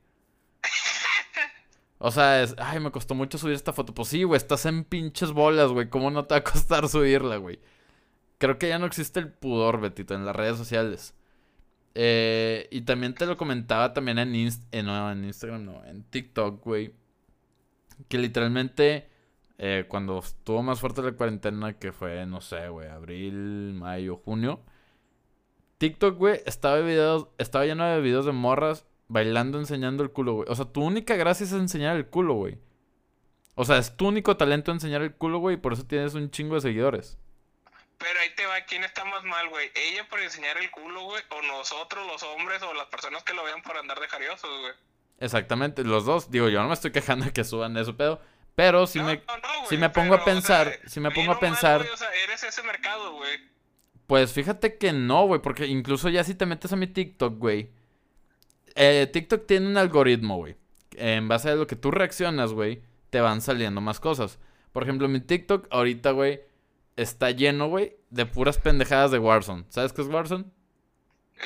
[2.04, 3.94] O sea, es, ay, me costó mucho subir esta foto.
[3.94, 5.88] Pues sí, güey, estás en pinches bolas, güey.
[5.88, 7.60] ¿Cómo no te va a costar subirla, güey?
[8.38, 11.14] Creo que ya no existe el pudor, Betito, en las redes sociales.
[11.94, 16.64] Eh, y también te lo comentaba también en, eh, no, en Instagram, no, en TikTok,
[16.64, 16.92] güey.
[18.08, 19.08] Que literalmente,
[19.58, 24.60] eh, cuando estuvo más fuerte la cuarentena, que fue, no sé, güey, abril, mayo, junio.
[25.78, 26.80] TikTok, güey, estaba,
[27.38, 30.48] estaba lleno de videos de morras bailando enseñando el culo, güey.
[30.48, 32.58] O sea, tu única gracia es enseñar el culo, güey.
[33.54, 36.30] O sea, es tu único talento enseñar el culo, güey, y por eso tienes un
[36.30, 37.18] chingo de seguidores.
[37.98, 39.70] Pero ahí te va, ¿quién está más mal, güey?
[39.74, 41.22] ¿Ella por enseñar el culo, güey?
[41.28, 44.72] ¿O nosotros, los hombres, o las personas que lo vean por andar de jariosos, güey?
[45.20, 46.30] Exactamente, los dos.
[46.30, 48.20] Digo, yo no me estoy quejando de que suban eso, pedo.
[48.54, 49.22] Pero si me,
[49.68, 51.82] si me pongo a pensar, si me pongo a pensar...
[51.82, 53.40] o sea, eres ese mercado, güey.
[54.06, 57.70] Pues fíjate que no, güey, porque incluso ya si te metes a mi TikTok, güey
[58.74, 60.56] eh, TikTok tiene un algoritmo, güey.
[60.96, 64.38] En base a lo que tú reaccionas, güey, te van saliendo más cosas.
[64.72, 66.40] Por ejemplo, mi TikTok ahorita, güey,
[66.96, 69.64] está lleno, güey, de puras pendejadas de Warzone.
[69.68, 70.44] ¿Sabes qué es Warzone?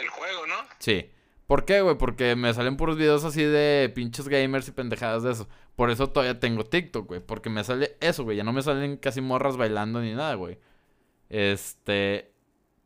[0.00, 0.56] El juego, ¿no?
[0.78, 1.10] Sí.
[1.46, 1.96] ¿Por qué, güey?
[1.96, 5.48] Porque me salen puros videos así de pinches gamers y pendejadas de eso.
[5.76, 7.20] Por eso todavía tengo TikTok, güey.
[7.20, 8.36] Porque me sale eso, güey.
[8.36, 10.58] Ya no me salen casi morras bailando ni nada, güey.
[11.28, 12.32] Este.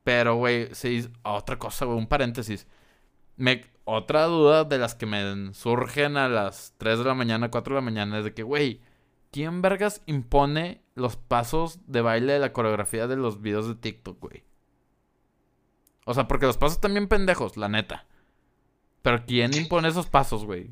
[0.05, 1.09] Pero, güey, sí.
[1.23, 1.97] Otra cosa, güey.
[1.97, 2.67] Un paréntesis.
[3.37, 7.75] Me, otra duda de las que me surgen a las 3 de la mañana, 4
[7.75, 8.81] de la mañana es de que, güey,
[9.31, 14.21] ¿quién vergas impone los pasos de baile de la coreografía de los videos de TikTok,
[14.21, 14.45] güey?
[16.05, 18.07] O sea, porque los pasos también pendejos, la neta.
[19.03, 20.71] Pero ¿quién impone esos pasos, güey?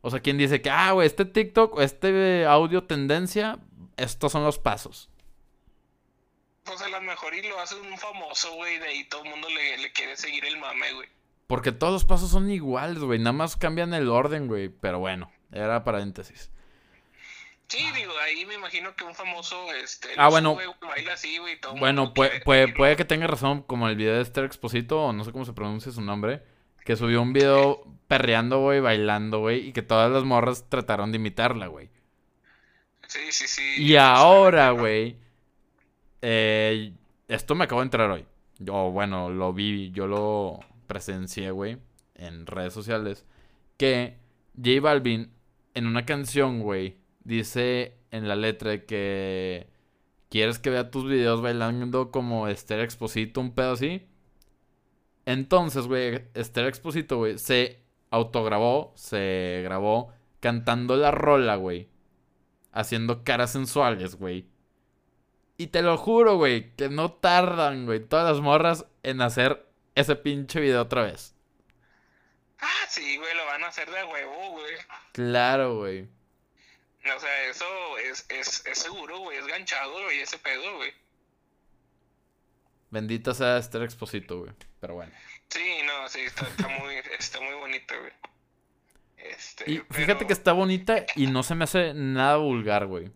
[0.00, 3.58] O sea, ¿quién dice que, ah, güey, este TikTok este audio tendencia,
[3.96, 5.10] estos son los pasos?
[6.64, 9.48] Pues a lo mejor y lo hace un famoso, güey, de ahí todo el mundo
[9.48, 11.08] le, le quiere seguir el mame, güey.
[11.46, 13.18] Porque todos los pasos son iguales, güey.
[13.18, 14.68] Nada más cambian el orden, güey.
[14.68, 16.50] Pero bueno, era paréntesis.
[17.72, 22.12] Sí, digo, ahí me imagino que un famoso, este, ah, bueno, baila así, güey, bueno,
[22.12, 25.46] puede, puede, que tenga razón, como el video de Esther Exposito, o no sé cómo
[25.46, 26.42] se pronuncia su nombre,
[26.84, 31.16] que subió un video perreando, güey, bailando, güey, y que todas las morras trataron de
[31.16, 31.88] imitarla, güey.
[33.08, 33.82] Sí, sí, sí.
[33.82, 35.16] Y ahora, güey,
[36.20, 36.92] eh,
[37.26, 38.26] esto me acabo de entrar hoy.
[38.58, 40.60] Yo, bueno, lo vi, yo lo,
[40.92, 41.78] presencié, güey,
[42.14, 43.24] en redes sociales,
[43.78, 44.18] que
[44.56, 45.32] J Balvin
[45.72, 49.70] en una canción, güey, dice en la letra que
[50.28, 54.06] quieres que vea tus videos bailando como Esther Exposito, un pedo así.
[55.24, 61.88] Entonces, güey, Esther Exposito, güey, se autograbó, se grabó cantando la rola, güey.
[62.70, 64.46] Haciendo caras sensuales, güey.
[65.56, 70.16] Y te lo juro, güey, que no tardan, güey, todas las morras en hacer ese
[70.16, 71.34] pinche video otra vez.
[72.58, 74.74] Ah, sí, güey, lo van a hacer de huevo, güey.
[75.12, 76.08] Claro, güey.
[77.14, 80.92] O sea, eso es, es, es seguro, güey, es ganchado, güey, ese pedo, güey.
[82.90, 84.52] Bendita sea este Exposito, güey.
[84.80, 85.12] Pero bueno.
[85.48, 88.12] Sí, no, sí, está, muy, está muy bonito, güey.
[89.16, 93.10] Este, y fíjate que está bonita y no se me hace nada vulgar, güey.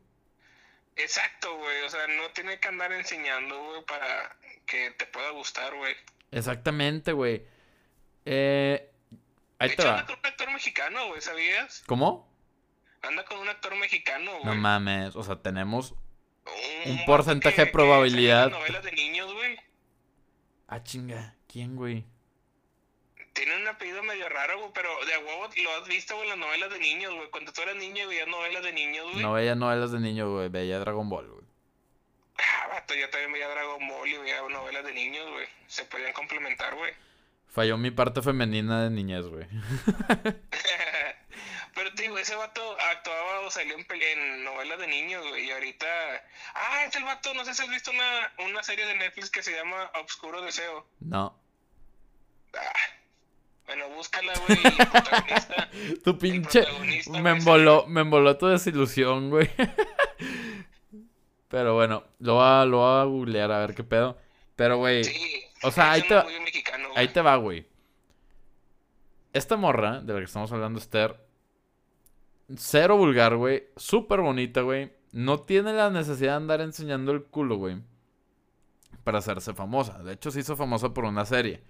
[0.97, 1.83] Exacto, güey.
[1.83, 4.37] O sea, no tiene que andar enseñando, güey, para
[4.67, 5.95] que te pueda gustar, güey.
[6.31, 7.45] Exactamente, güey.
[8.25, 8.91] Eh,
[9.59, 10.01] ahí te va.
[10.01, 11.83] anda con un actor mexicano, güey, ¿sabías?
[11.87, 12.29] ¿Cómo?
[13.03, 14.45] Anda con un actor mexicano, güey.
[14.45, 15.95] No mames, o sea, tenemos
[16.87, 18.51] un, porcentaje de probabilidad.
[18.51, 19.57] novelas de niños, güey.
[20.69, 21.35] Ah, chinga.
[21.47, 22.05] ¿Quién, güey?
[23.33, 26.49] Tiene un apellido medio raro, güey, pero de huevo lo has visto, güey, en las
[26.49, 27.31] novelas de niños, güey.
[27.31, 29.23] Cuando tú eras niño veías novelas de niños, güey.
[29.23, 30.49] No veía novelas de niños, güey.
[30.49, 31.47] Veía Dragon Ball, güey.
[32.39, 35.47] Ah, vato, yo también veía Dragon Ball y veía novelas de niños, güey.
[35.67, 36.93] Se podían complementar, güey.
[37.49, 39.47] Falló mi parte femenina de niñez, güey.
[41.75, 45.47] Pero te digo, ese vato actuaba o salió en, en novelas de niños, güey.
[45.47, 45.87] Y ahorita.
[46.55, 49.43] Ah, es el vato, no sé si has visto una, una serie de Netflix que
[49.43, 50.87] se llama Obscuro Deseo.
[51.01, 51.39] No.
[52.55, 52.73] Ah.
[53.67, 54.59] Bueno, búscala, güey.
[54.91, 55.71] protagonista.
[56.05, 56.67] tu pinche.
[57.21, 59.51] Me emboló, me emboló tu desilusión, güey.
[61.49, 64.19] Pero bueno, lo va, lo va a googlear a ver qué pedo.
[64.57, 65.05] Pero, güey.
[65.05, 67.67] Sí, O sea, ahí te, mexicano, ahí te va, güey.
[69.33, 71.21] Esta morra de la que estamos hablando, Esther,
[72.57, 73.69] cero vulgar, güey.
[73.77, 74.93] Súper bonita, güey.
[75.13, 77.77] No tiene la necesidad de andar enseñando el culo, güey.
[79.05, 80.03] Para hacerse famosa.
[80.03, 81.63] De hecho, se hizo famosa por una serie.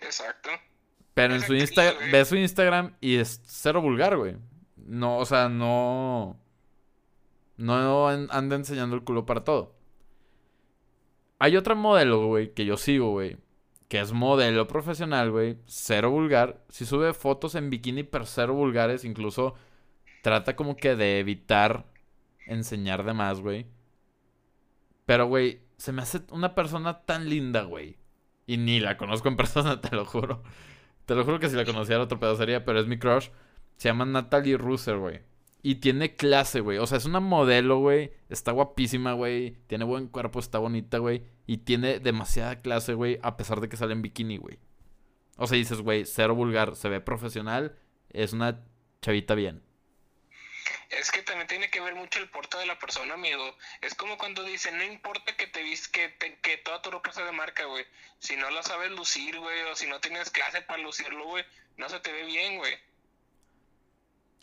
[0.00, 0.50] Exacto.
[1.14, 4.36] Pero en su Instagram, ve su Instagram y es cero vulgar, güey.
[4.76, 6.38] No, o sea, no.
[7.58, 9.74] No an- anda enseñando el culo para todo.
[11.38, 13.36] Hay otra modelo, güey, que yo sigo, güey.
[13.88, 15.58] Que es modelo profesional, güey.
[15.66, 16.64] Cero vulgar.
[16.68, 19.04] Si sube fotos en bikini, pero cero vulgares.
[19.04, 19.54] Incluso
[20.22, 21.86] trata como que de evitar
[22.46, 23.66] enseñar de más, güey.
[25.06, 27.96] Pero, güey, se me hace una persona tan linda, güey.
[28.46, 30.42] Y ni la conozco en persona, te lo juro.
[31.06, 33.30] Te lo juro que si la conociera otro pedo sería, pero es mi crush.
[33.76, 35.20] Se llama Natalie Russer, güey.
[35.62, 36.78] Y tiene clase, güey.
[36.78, 38.12] O sea, es una modelo, güey.
[38.28, 39.56] Está guapísima, güey.
[39.66, 41.24] Tiene buen cuerpo, está bonita, güey.
[41.46, 43.18] Y tiene demasiada clase, güey.
[43.22, 44.58] A pesar de que sale en bikini, güey.
[45.36, 46.76] O sea, dices, güey, cero vulgar.
[46.76, 47.76] Se ve profesional.
[48.10, 48.64] Es una
[49.02, 49.62] chavita bien.
[50.90, 53.44] Es que también tiene que ver mucho el porte de la persona, amigo.
[53.82, 57.12] Es como cuando dicen, no importa que te vis que, te- que toda tu ropa
[57.12, 57.84] sea de marca, güey.
[58.20, 61.44] Si no la sabes lucir, güey, o si no tienes clase para lucirlo, güey,
[61.76, 62.74] no se te ve bien, güey.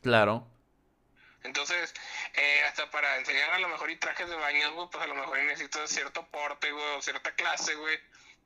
[0.01, 0.47] Claro.
[1.45, 1.93] Entonces,
[2.33, 5.15] eh, hasta para enseñar a lo mejor y trajes de baño, güey, pues a lo
[5.15, 7.97] mejor necesitas cierto porte, güey, o cierta clase, güey,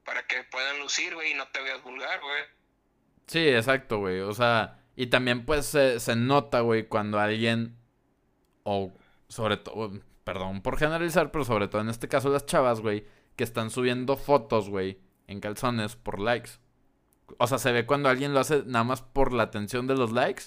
[0.05, 2.43] para que puedan lucir, güey, y no te veas vulgar, güey.
[3.27, 4.21] Sí, exacto, güey.
[4.21, 7.77] O sea, y también pues se nota, güey, cuando alguien,
[8.63, 8.91] o
[9.27, 9.91] sobre todo,
[10.23, 14.17] perdón por generalizar, pero sobre todo en este caso las chavas, güey, que están subiendo
[14.17, 16.51] fotos, güey, en calzones por likes.
[17.37, 20.11] O sea, se ve cuando alguien lo hace nada más por la atención de los
[20.11, 20.45] likes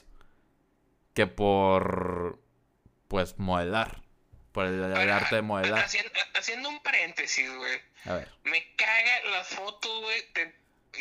[1.14, 2.38] que por,
[3.12, 4.00] pues, modelar.
[4.52, 5.84] Por el, el Ahora, arte de modelar.
[5.84, 7.78] Haciendo, haciendo un paréntesis, güey.
[8.06, 8.28] A ver.
[8.44, 10.54] Me caga las fotos, güey, de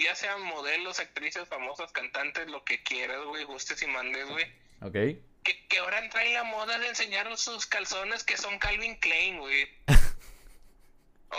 [0.04, 4.46] ya sean modelos, actrices, famosas, cantantes, lo que quieras, güey, gustes y mandes, güey.
[4.82, 5.22] Ok.
[5.44, 9.70] Que, que ahora traen la moda de enseñar sus calzones que son Calvin Klein, güey.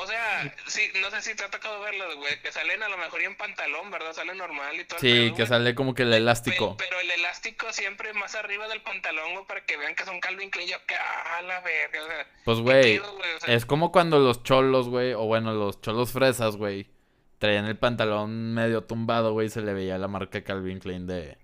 [0.01, 2.97] O sea, sí, no sé si te ha tocado verlos, güey, que salen a lo
[2.97, 4.13] mejor y en pantalón, ¿verdad?
[4.15, 4.97] Salen normal y todo.
[4.97, 6.77] el Sí, pedo, que sale como que el Pe- elástico.
[6.79, 10.51] Pero, el elástico siempre más arriba del pantalón, güey, para que vean que son Calvin
[10.51, 10.69] Klein.
[10.71, 12.27] Yo, que a la verga, o sea.
[12.45, 13.33] Pues, ¿qué güey, pedo, güey?
[13.35, 16.89] O sea, Es como cuando los cholos, güey, o bueno, los cholos fresas, güey,
[17.39, 21.37] traían el pantalón medio tumbado, güey, y se le veía la marca Calvin Klein de.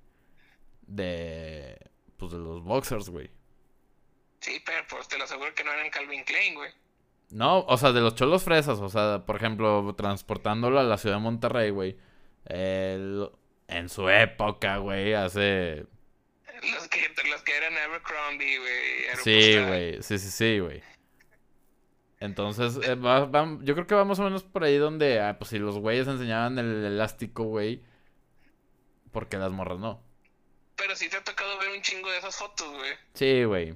[0.87, 1.79] de.
[2.17, 3.31] pues de los boxers, güey.
[4.41, 6.71] Sí, pero pues te lo aseguro que no eran Calvin Klein, güey.
[7.31, 11.17] No, o sea, de los cholos fresas, o sea, por ejemplo, transportándolo a la ciudad
[11.17, 11.97] de Monterrey, güey.
[12.47, 13.29] el-
[13.67, 15.85] en su época, güey, hace.
[16.73, 19.23] Los que, los que eran Abercrombie, güey.
[19.23, 20.83] Sí, güey, sí, sí, sí, güey.
[22.21, 25.37] Entonces, eh, va- va- yo creo que va más o menos por ahí donde, ah,
[25.39, 27.83] pues si los güeyes enseñaban el elástico, güey,
[29.13, 30.03] porque las morras no.
[30.77, 32.93] Pero sí te ha tocado ver un chingo de esas fotos, güey.
[33.15, 33.75] Sí, güey.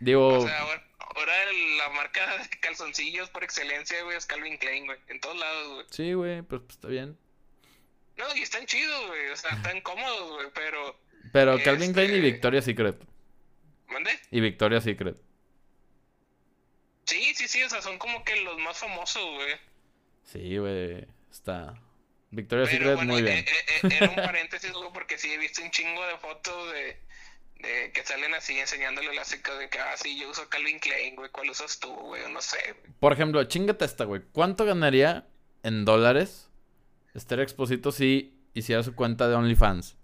[0.00, 0.82] Digo, O sea, ahora,
[1.16, 1.32] ahora
[1.78, 4.98] la marca de calzoncillos por excelencia, güey, es Calvin Klein, güey.
[5.08, 5.86] En todos lados, güey.
[5.90, 7.16] sí, güey, pues, pues, está bien.
[8.16, 9.28] No, y están chidos, güey.
[9.28, 10.46] O sea, están cómodos, güey.
[10.54, 10.98] Pero,
[11.32, 12.96] Pero Calvin Klein y Este- Victoria's Secret.
[13.88, 14.10] ¿mande?
[14.30, 15.16] Y Victoria's Secret.
[17.04, 17.62] Sí, sí, sí.
[17.62, 19.54] O sea, son como que los más famosos, güey.
[20.24, 21.74] Sí, güey, está.
[22.30, 23.38] Victoria's Secret, bueno, muy eh, bien.
[23.38, 23.44] eh,
[23.82, 26.98] eh, era un paréntesis, güey, porque sí he visto un chingo de fotos de,
[27.60, 31.16] de que salen así enseñándole el elástico de que, ah, sí, yo uso Calvin Klein,
[31.16, 32.30] güey, ¿cuál usas tú, güey?
[32.30, 32.92] No sé, güey.
[33.00, 34.22] Por ejemplo, chingate esta, güey.
[34.32, 35.26] ¿Cuánto ganaría
[35.62, 36.50] en dólares
[37.14, 39.96] Esther Exposito si hiciera su cuenta de OnlyFans?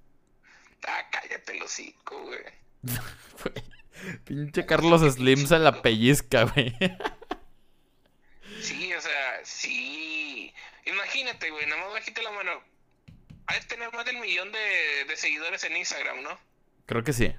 [0.87, 2.43] Ah, cállate el hocico, güey.
[4.25, 6.75] Pinche Carlos Slim se la pellizca, güey.
[8.61, 10.53] Sí, o sea, sí.
[10.87, 12.51] Imagínate, güey, nada más bajita la mano.
[13.47, 16.39] Hay que tener más del millón de, de seguidores en Instagram, ¿no?
[16.87, 17.33] Creo que sí.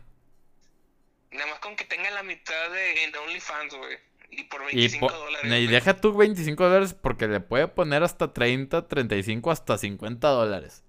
[1.32, 3.98] Nada más con que tenga la mitad de en OnlyFans, güey.
[4.32, 5.52] Y por Y, 25 po- dólares.
[5.62, 10.84] y deja tú 25 dólares porque le puede poner hasta 30, 35, hasta 50 dólares.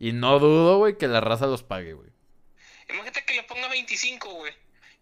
[0.00, 2.10] Y no dudo, güey, que la raza los pague, güey.
[2.88, 4.52] Imagínate que le ponga 25, güey.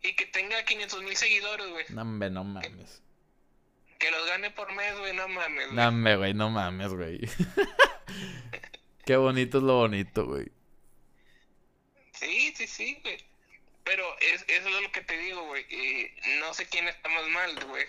[0.03, 1.85] Y que tenga 500 mil seguidores, güey.
[1.91, 3.03] No, hombre, no mames.
[3.99, 5.77] Que los gane por mes, güey, no mames, güey.
[5.77, 7.21] No, hombre, güey, no mames, güey.
[9.07, 10.51] Qué bonito es lo bonito, güey.
[12.67, 13.19] Sí, güey.
[13.85, 15.65] Pero es, eso es lo que te digo, güey.
[15.71, 17.85] eh, no sé quién está más mal, güey.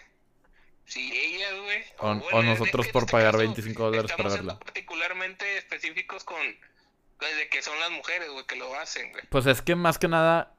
[0.86, 1.84] Si ella, güey.
[2.00, 4.60] O- o nosotros en por este pagar caso, 25 dólares para verla.
[4.60, 6.38] particularmente específicos con.
[7.20, 9.24] De que son las mujeres, güey, que lo hacen, güey.
[9.30, 10.56] Pues es que más que nada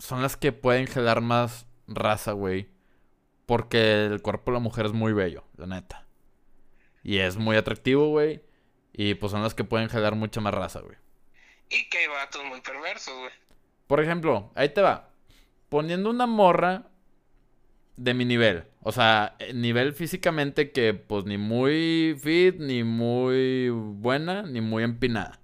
[0.00, 2.68] son las que pueden gelar más raza, güey.
[3.46, 6.04] Porque el cuerpo de la mujer es muy bello, la neta.
[7.04, 8.42] Y es muy atractivo, güey.
[8.92, 10.96] Y pues son las que pueden jalar mucha más raza, güey.
[11.70, 13.32] Y que hay vatos muy perversos, güey.
[13.86, 15.10] Por ejemplo, ahí te va.
[15.68, 16.86] Poniendo una morra
[17.96, 18.64] de mi nivel.
[18.82, 24.84] O sea, eh, nivel físicamente que pues ni muy fit, ni muy buena, ni muy
[24.84, 25.40] empinada.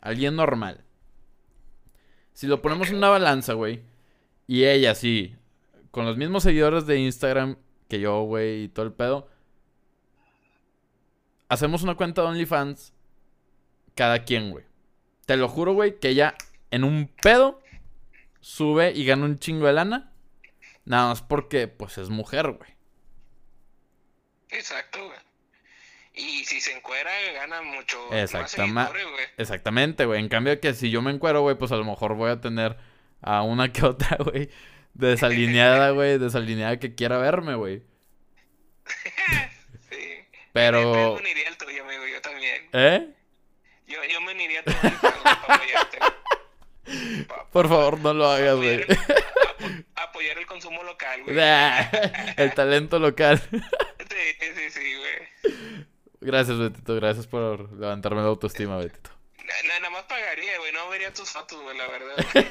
[0.00, 0.84] Alguien normal.
[2.32, 3.82] Si lo ponemos en una balanza, güey.
[4.46, 5.36] Y ella, sí.
[5.90, 7.56] Con los mismos seguidores de Instagram
[7.88, 9.28] que yo, güey, y todo el pedo.
[11.48, 12.92] Hacemos una cuenta de OnlyFans.
[13.94, 14.64] Cada quien, güey.
[15.26, 16.34] Te lo juro, güey, que ella
[16.70, 17.62] en un pedo
[18.40, 20.12] sube y gana un chingo de lana.
[20.84, 22.70] Nada más porque, pues, es mujer, güey.
[24.50, 25.18] Exacto, güey.
[26.14, 29.04] Y si se encuera, gana mucho Exactama- más güey.
[29.38, 30.20] Exactamente, güey.
[30.20, 32.76] En cambio que si yo me encuero, güey, pues a lo mejor voy a tener
[33.22, 34.50] a una que otra, güey,
[34.92, 37.82] desalineada, güey, desalineada que quiera verme, güey.
[39.90, 39.98] Sí.
[40.52, 40.92] Pero...
[41.14, 42.68] Me uniría al tuyo, amigo, yo también.
[42.72, 43.08] ¿Eh?
[43.92, 45.98] Yo, yo me uniría a tu para apoyarte.
[47.28, 48.84] Pa- Por favor, no lo hagas, güey.
[49.96, 51.36] apoyar el consumo local, güey.
[52.36, 53.40] El talento local.
[54.12, 55.86] Sí, sí, sí, güey.
[56.20, 56.94] Gracias, Betito.
[56.96, 59.10] Gracias por levantarme la autoestima, Betito.
[59.38, 60.72] Na- na- Nada más pagaría, güey.
[60.72, 62.14] No vería tus fotos, güey, la verdad.
[62.34, 62.46] güey.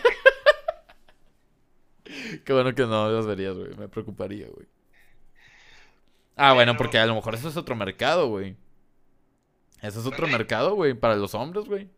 [2.45, 3.75] Qué bueno que no las verías, güey.
[3.75, 4.67] Me preocuparía, güey.
[6.36, 8.56] Ah, bueno, porque a lo mejor eso es otro mercado, güey.
[9.82, 11.89] Eso es otro mercado, güey, para los hombres, güey.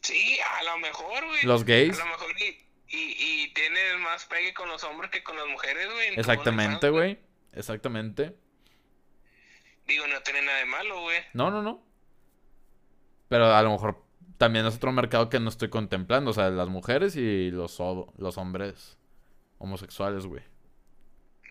[0.00, 1.42] Sí, a lo mejor, güey.
[1.42, 1.98] Los gays.
[1.98, 2.44] A lo mejor y,
[2.88, 6.18] y, y tienes más pegue con los hombres que con las mujeres, güey.
[6.18, 7.18] Exactamente, güey.
[7.52, 8.36] Exactamente.
[9.86, 11.18] Digo, no tiene nada de malo, güey.
[11.32, 11.82] No, no, no.
[13.28, 14.04] Pero a lo mejor
[14.36, 16.30] también es otro mercado que no estoy contemplando.
[16.30, 17.78] O sea, las mujeres y los,
[18.16, 18.98] los hombres
[19.58, 20.42] homosexuales, güey.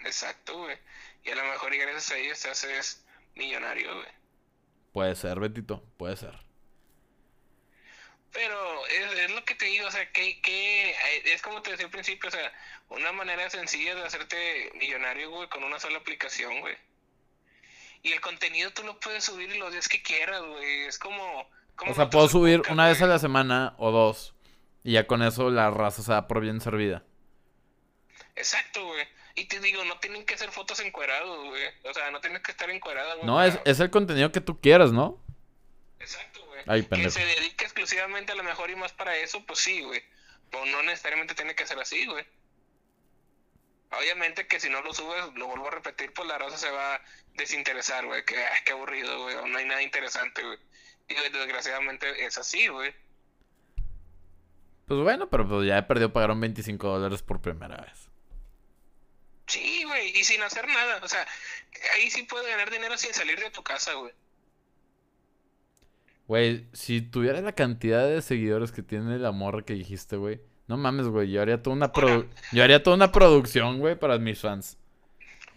[0.06, 0.78] Exacto, güey.
[1.24, 4.17] Y a lo mejor y gracias a ellos te haces millonario, güey.
[4.92, 5.84] Puede ser, Betito.
[5.98, 6.48] Puede ser.
[8.32, 10.96] Pero es, es lo que te digo, o sea, que, que
[11.26, 12.52] es como te decía al principio, o sea,
[12.90, 16.76] una manera sencilla de hacerte millonario, güey, con una sola aplicación, güey.
[18.04, 20.86] Y el contenido tú lo puedes subir los días que quieras, güey.
[20.86, 21.50] Es como...
[21.76, 24.36] como O sea, puedo subir una vez a la semana o dos.
[24.84, 27.04] Y ya con eso la raza se da por bien servida.
[28.36, 29.08] Exacto, güey.
[29.38, 31.64] Y te digo, no tienen que ser fotos encuerados, güey.
[31.84, 33.28] O sea, no tienes que estar encuerada, güey.
[33.28, 35.24] No, es, es el contenido que tú quieras, ¿no?
[36.00, 36.64] Exacto, güey.
[36.66, 40.02] Ay, Que se dedique exclusivamente a lo mejor y más para eso, pues sí, güey.
[40.50, 42.26] Pero no necesariamente tiene que ser así, güey.
[43.92, 46.96] Obviamente que si no lo subes, lo vuelvo a repetir, pues la raza se va
[46.96, 47.02] a
[47.36, 48.26] desinteresar, güey.
[48.26, 49.36] Que, ay, qué aburrido, güey.
[49.52, 50.58] No hay nada interesante, güey.
[51.10, 52.92] Y desgraciadamente es así, güey.
[54.88, 58.07] Pues bueno, pero pues ya he perdido pagaron 25 dólares por primera vez.
[59.48, 60.18] Sí, güey.
[60.18, 61.00] Y sin hacer nada.
[61.04, 61.26] O sea,
[61.96, 64.14] ahí sí puedes ganar dinero sin salir de tu casa, güey.
[66.28, 70.42] Güey, si tuviera la cantidad de seguidores que tiene la morra que dijiste, güey.
[70.68, 71.32] No mames, güey.
[71.32, 74.78] Yo haría toda una produ- yo haría toda una producción, güey, para mis fans.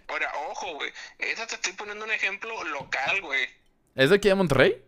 [0.07, 0.93] Ahora, ojo, güey.
[1.19, 3.49] Esa te estoy poniendo un ejemplo local, güey.
[3.97, 4.81] ¿Es de aquí de Monterrey?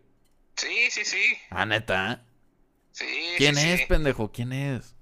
[0.56, 1.36] Sí, sí, sí.
[1.50, 2.22] Ah, neta.
[2.92, 3.86] Sí, ¿Quién sí, es, sí.
[3.86, 4.30] pendejo?
[4.30, 4.94] ¿Quién es?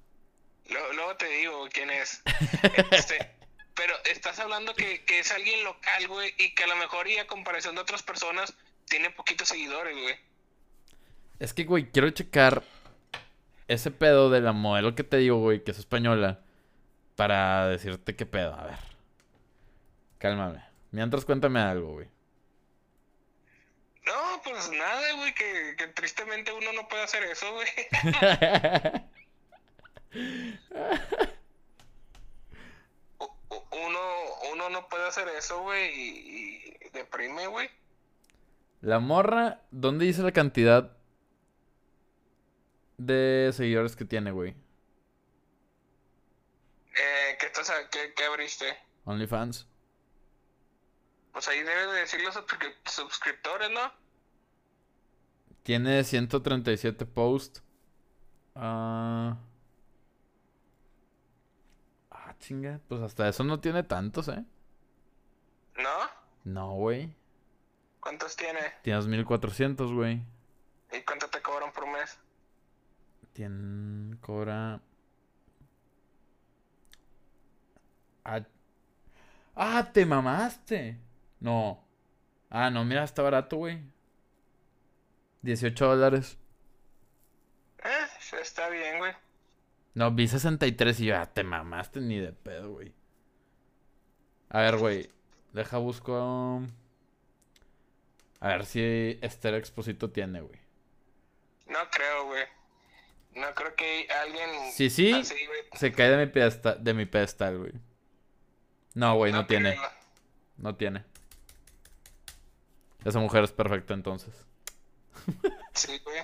[0.71, 2.23] Luego, luego te digo quién es.
[2.91, 3.31] Este,
[3.81, 7.17] pero estás hablando que, que es alguien local, güey, y que a lo mejor y
[7.17, 8.53] a comparación de otras personas
[8.85, 10.17] tiene poquitos seguidores, güey.
[11.39, 12.63] Es que, güey, quiero checar
[13.69, 16.41] ese pedo de la modelo que te digo, güey, que es española.
[17.17, 18.55] Para decirte qué pedo.
[18.55, 18.79] A ver.
[20.19, 20.63] Cálmame.
[20.91, 22.09] Mientras cuéntame algo, güey.
[24.05, 27.69] No, pues nada, güey, que, que tristemente uno no puede hacer eso, güey.
[33.51, 33.99] Uno,
[34.53, 37.69] uno no puede hacer eso, güey, y, y deprime, güey.
[38.81, 40.97] La morra, ¿dónde dice la cantidad
[42.99, 44.51] de seguidores que tiene, güey?
[46.95, 48.67] Eh, ¿qué, estás a- qué, qué abriste?
[49.05, 49.67] OnlyFans.
[51.33, 53.93] Pues ahí debes de decir los suscri- suscriptores, ¿no?
[55.63, 57.63] Tiene 137 posts.
[58.55, 59.37] Ah.
[59.37, 59.39] Ah,
[62.41, 62.81] chinga.
[62.89, 64.45] Pues hasta eso no tiene tantos, ¿eh?
[65.77, 66.11] ¿No?
[66.45, 67.15] No, güey.
[68.01, 68.61] ¿Cuántos tiene?
[68.83, 70.23] Tienes 1400, güey.
[70.93, 72.19] ¿Y cuánto te cobran por mes?
[73.33, 74.17] Tiene.
[74.21, 74.81] Cobra.
[78.25, 78.43] Ah.
[79.55, 80.99] ¡Ah, te mamaste!
[81.39, 81.85] No.
[82.49, 83.81] Ah, no, mira, está barato, güey.
[85.43, 86.39] 18 dólares.
[87.85, 89.13] Eh, está bien, güey.
[89.95, 92.95] No, vi 63 y yo, ah, te mamaste ni de pedo, güey.
[94.49, 95.11] A ver, güey.
[95.53, 96.63] Deja busco.
[98.41, 100.59] A ver si Esther Exposito tiene, güey.
[101.67, 102.45] No creo, güey.
[103.35, 104.73] No creo que alguien.
[104.73, 105.13] Sí, sí.
[105.13, 105.35] así.
[105.75, 107.73] Se cae de mi pedestal, de mi pedestal, güey.
[108.95, 109.77] No, güey, no, tiene.
[109.77, 109.91] creo.
[110.57, 111.05] No tiene.
[113.05, 114.35] Esa mujer es perfecta entonces.
[115.75, 116.21] Sí, güey.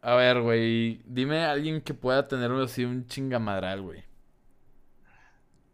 [0.00, 4.04] A ver, güey, dime a alguien que pueda tener así un chingamadral, güey.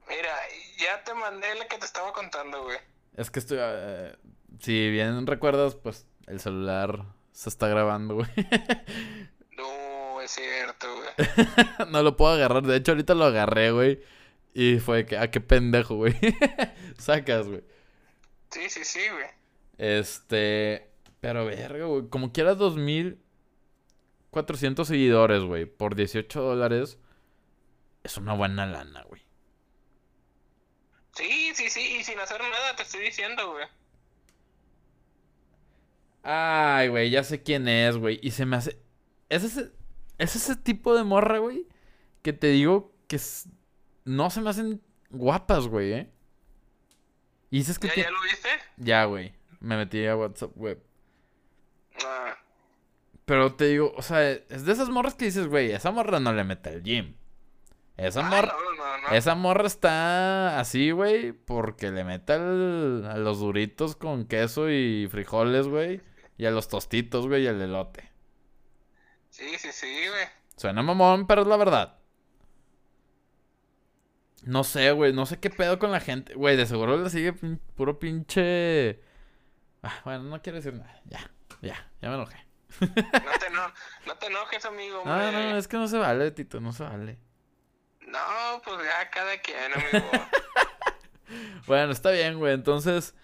[0.09, 0.33] Mira,
[0.79, 2.79] ya te mandé la que te estaba contando, güey.
[3.17, 3.59] Es que estoy...
[3.61, 4.17] Eh,
[4.61, 8.29] si bien recuerdas, pues el celular se está grabando, güey.
[9.57, 11.47] No, es cierto, güey.
[11.91, 12.65] no lo puedo agarrar.
[12.65, 14.01] De hecho, ahorita lo agarré, güey.
[14.53, 16.15] Y fue que, ah, qué pendejo, güey.
[16.99, 17.63] Sacas, güey.
[18.51, 19.27] Sí, sí, sí, güey.
[19.79, 22.09] Este, pero verga, güey.
[22.09, 23.21] Como quieras 2000,
[24.35, 26.99] 400 seguidores, güey, por 18 dólares,
[28.03, 29.23] es una buena lana, güey.
[31.13, 33.65] Sí, sí, sí, y sin hacer nada, te estoy diciendo, güey.
[36.25, 38.19] Ay, güey, ya sé quién es, güey.
[38.23, 38.77] Y se me hace...
[39.29, 39.71] Es ese,
[40.19, 41.69] ese tipo de morra, güey,
[42.23, 43.21] que te digo que
[44.05, 46.11] no se me hacen guapas, güey, ¿eh?
[47.51, 47.87] Y dices que...
[47.87, 48.49] ¿Ya, ¿Ya lo viste?
[48.79, 49.33] Ya, güey.
[49.61, 50.83] Me metí a WhatsApp web.
[52.05, 52.37] Ah.
[53.25, 56.33] Pero te digo, o sea, es de esas morras que dices, güey, esa morra no
[56.33, 57.17] le mete al gym.
[57.97, 58.55] Esa ah, morra.
[58.59, 59.15] no, no, no.
[59.15, 65.09] Esa morra está así, güey, porque le mete al- a los duritos con queso y
[65.11, 66.03] frijoles, güey.
[66.37, 68.11] Y a los tostitos, güey, y al elote.
[69.31, 70.27] Sí, sí, sí, güey.
[70.57, 71.99] Suena mamón, pero es la verdad.
[74.43, 76.35] No sé, güey, no sé qué pedo con la gente.
[76.35, 79.01] Güey, de seguro le sigue pin- puro pinche...
[79.83, 81.01] Ah, bueno, no quiero decir nada.
[81.07, 81.31] Ya,
[81.63, 82.37] ya, ya me enojé.
[82.81, 82.89] No
[83.39, 83.73] te, no,
[84.07, 85.33] no te enojes, amigo, No, hombre.
[85.33, 87.19] no, es que no se vale, Tito, no se vale.
[88.07, 90.11] No, pues ya cada quien, amigo.
[91.67, 92.53] Bueno, está bien, güey.
[92.53, 93.15] Entonces,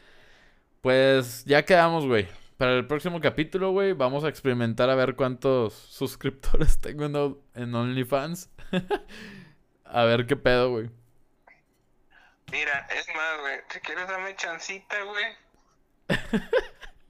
[0.80, 2.28] pues ya quedamos, güey.
[2.56, 8.50] Para el próximo capítulo, güey, vamos a experimentar a ver cuántos suscriptores tengo en OnlyFans.
[9.84, 10.90] a ver qué pedo, güey.
[12.50, 13.60] Mira, es más, güey.
[13.68, 16.20] Si quieres, dame chancita, güey.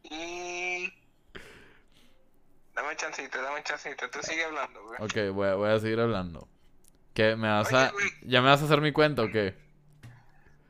[0.03, 0.93] Y.
[2.91, 4.11] Dame chancita, dame chancita.
[4.11, 4.99] Tú sigue hablando, güey.
[5.01, 6.49] Ok, voy a, voy a seguir hablando.
[7.15, 7.37] ¿Qué?
[7.37, 7.91] ¿Me vas Oye, a...
[7.93, 8.07] güey.
[8.23, 9.55] ¿Ya me vas a hacer mi cuenta o qué?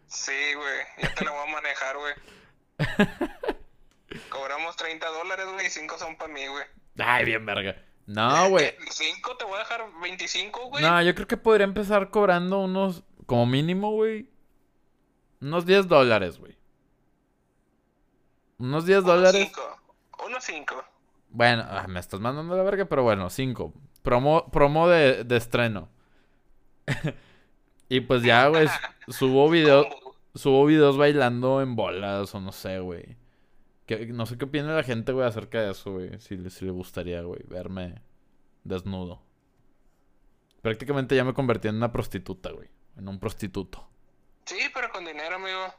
[0.07, 0.81] Sí, güey.
[1.01, 2.15] Ya te la voy a manejar, güey.
[4.29, 6.65] Cobramos 30 dólares, güey, y 5 son para mí, güey.
[6.99, 7.83] Ay, bien verga.
[8.05, 8.77] No, güey.
[8.91, 10.85] 5 te voy a dejar 25, güey.
[10.85, 14.29] No, yo creo que podría empezar cobrando unos, como mínimo, güey.
[15.41, 16.59] Unos 10 dólares, güey.
[18.59, 19.51] Unos 10 dólares.
[19.55, 19.81] 5.
[20.27, 20.90] Unos 5.
[21.31, 23.73] Bueno, ah, me estás mandando la verga, pero bueno, 5.
[24.03, 25.89] Promo, promo de, de estreno.
[27.89, 28.69] y pues ya, güey,
[29.09, 29.87] subo video,
[30.35, 33.17] subo videos bailando en bolas o no sé, güey.
[33.87, 36.21] Que- No sé qué opina la gente, güey, acerca de eso, güey.
[36.21, 38.03] Si, si le gustaría, güey, verme
[38.65, 39.23] desnudo.
[40.63, 42.69] Prácticamente ya me convertí en una prostituta, güey.
[42.97, 43.89] En un prostituto.
[44.45, 45.75] Sí, pero con dinero, amigo.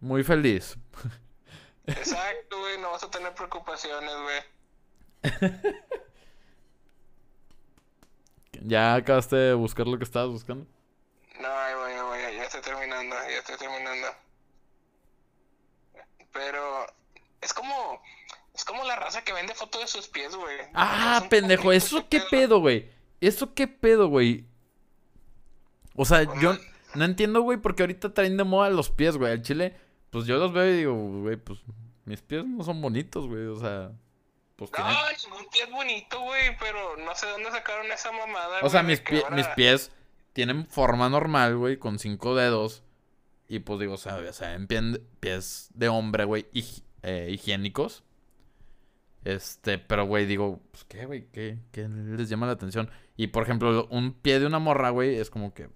[0.00, 0.76] Muy feliz.
[1.86, 2.78] Exacto, güey.
[2.80, 4.55] No vas a tener preocupaciones, güey.
[8.62, 10.66] ¿Ya acabaste de buscar lo que estabas buscando?
[11.40, 14.08] No, ahí voy, ahí voy, ya estoy terminando, ya estoy terminando.
[16.32, 16.86] Pero
[17.40, 18.02] es como,
[18.54, 20.56] es como la raza que vende fotos de sus pies, güey.
[20.74, 22.90] Ah, pendejo, ¿eso qué pedo, güey?
[23.20, 24.46] ¿Eso qué pedo, güey?
[25.94, 26.56] O sea, yo
[26.94, 29.32] no entiendo, güey, porque ahorita traen de moda los pies, güey.
[29.32, 29.76] Al chile,
[30.10, 31.60] pues yo los veo y digo, güey, pues
[32.04, 33.46] mis pies no son bonitos, güey.
[33.46, 33.92] O sea,
[34.56, 34.92] pues tienen...
[34.92, 38.60] No, es bonito, güey, pero no sé dónde sacaron esa mamada.
[38.62, 39.92] O sea, mis, de que pie- ahora- mis pies
[40.32, 42.82] tienen forma normal, güey, con cinco dedos.
[43.48, 46.46] Y pues digo, o sea, o sea, en pie- pies de hombre, güey,
[47.02, 48.02] eh, higiénicos.
[49.24, 51.26] Este, pero, güey, digo, pues, ¿qué, güey?
[51.32, 52.90] ¿Qué, qué les llama la atención?
[53.16, 55.68] Y, por ejemplo, un pie de una morra, güey, es como que,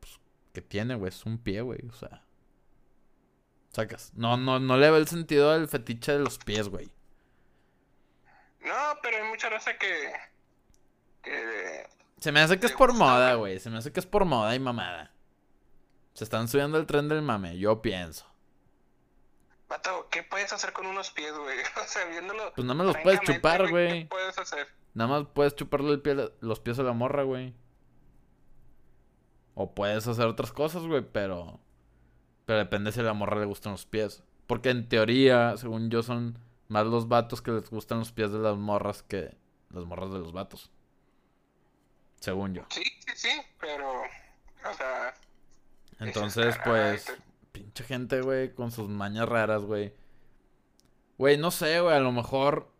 [0.00, 0.18] pues,
[0.52, 1.08] ¿qué tiene, güey?
[1.08, 2.22] Es un pie, güey, o sea.
[3.72, 4.12] Sacas.
[4.14, 6.90] No, no, no le veo el sentido al fetiche de los pies, güey.
[8.60, 10.12] No, pero hay mucha raza que...
[11.22, 11.86] que...
[12.18, 13.60] Se me hace que es ¿Te por moda, güey?
[13.60, 15.12] Se me hace que es por moda y mamada.
[16.14, 18.26] Se están subiendo el tren del mame, yo pienso.
[19.68, 21.58] Vato, ¿qué puedes hacer con unos pies, güey?
[21.84, 22.52] O sea, viéndolo...
[22.54, 24.08] Pues no me los puedes chupar, ¿Qué güey.
[24.08, 24.66] puedes hacer?
[24.94, 27.54] Nada más puedes chuparle el pie, los pies a la morra, güey.
[29.54, 31.60] O puedes hacer otras cosas, güey, pero...
[32.46, 34.24] Pero depende si a la morra le gustan los pies.
[34.46, 36.38] Porque en teoría, según yo, son
[36.68, 39.36] más los vatos que les gustan los pies de las morras que
[39.70, 40.70] las morras de los vatos.
[42.20, 42.62] Según yo.
[42.70, 44.00] Sí, sí, sí, pero...
[44.00, 45.14] O sea...
[46.00, 47.12] Entonces, pues, te-
[47.52, 49.92] pinche gente, güey, con sus mañas raras, güey.
[51.16, 52.70] Güey, no sé, güey, a lo mejor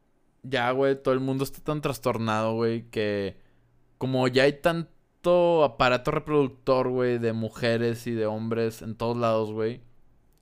[0.42, 3.36] ya, güey, todo el mundo está tan trastornado, güey, que
[3.98, 9.50] como ya hay tanto aparato reproductor, güey, de mujeres y de hombres en todos lados,
[9.52, 9.82] güey,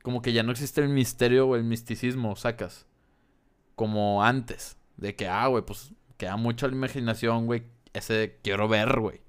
[0.03, 2.86] como que ya no existe el misterio o el misticismo, sacas.
[3.77, 7.62] Como antes, de que, ah, güey, pues queda mucho la imaginación, güey,
[7.93, 9.20] ese quiero ver, güey.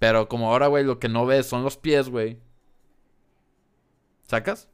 [0.00, 2.38] Pero como ahora, güey, lo que no ves son los pies, güey.
[4.22, 4.68] ¿Sacas?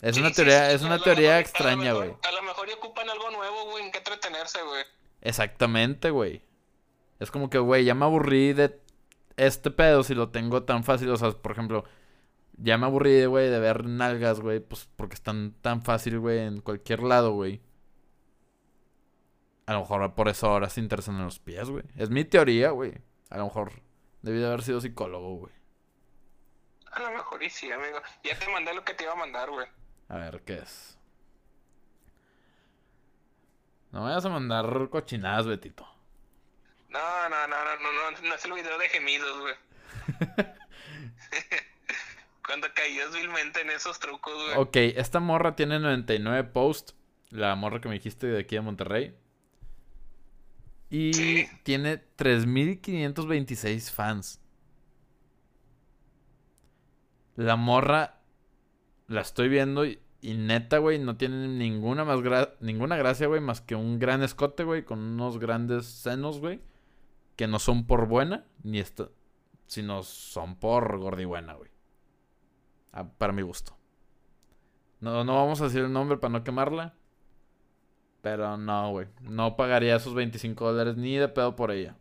[0.00, 2.10] Es Sí, una teoría, sí, es una teoría mejor- extraña, güey.
[2.26, 4.84] A lo mejor ocupan algo nuevo, güey, en qué entretenerse, güey.
[5.20, 6.42] Exactamente, güey.
[7.18, 8.78] Es como que, güey, ya me aburrí de
[9.36, 11.10] este pedo si lo tengo tan fácil.
[11.10, 11.84] O sea, por ejemplo,
[12.56, 16.60] ya me aburrí, güey, de ver nalgas, güey, pues porque están tan fácil, güey, en
[16.60, 17.60] cualquier lado, güey.
[19.68, 21.84] A lo mejor por eso ahora se interesan en los pies, güey.
[21.94, 22.94] Es mi teoría, güey.
[23.28, 23.82] A lo mejor
[24.22, 25.52] debí de haber sido psicólogo, güey.
[26.90, 28.00] A lo mejor y sí, amigo.
[28.24, 29.66] Ya te mandé lo que te iba a mandar, güey.
[30.08, 30.98] A ver, ¿qué es?
[33.92, 35.86] No me vayas a mandar cochinadas, Betito.
[36.88, 39.54] No, no, no, no, no, no, no es el video de gemidos, güey.
[42.46, 44.56] Cuando caías vilmente en esos trucos, güey.
[44.56, 46.94] Ok, esta morra tiene 99 posts.
[47.28, 49.14] La morra que me dijiste de aquí de Monterrey.
[50.90, 51.46] Y Sí.
[51.64, 54.40] tiene 3526 fans.
[57.36, 58.20] La morra
[59.06, 63.40] la estoy viendo y, y neta, güey, no tiene ninguna más gra- ninguna gracia, güey,
[63.40, 66.60] más que un gran escote, güey, con unos grandes senos, güey,
[67.36, 69.12] que no son por buena ni esto,
[69.66, 71.70] sino son por gordibuena, güey.
[72.92, 73.76] Ah, para mi gusto.
[75.00, 76.96] No, no vamos a decir el nombre para no quemarla.
[78.22, 79.06] Pero no, güey.
[79.22, 81.96] No pagaría esos 25 dólares ni de pedo por ella.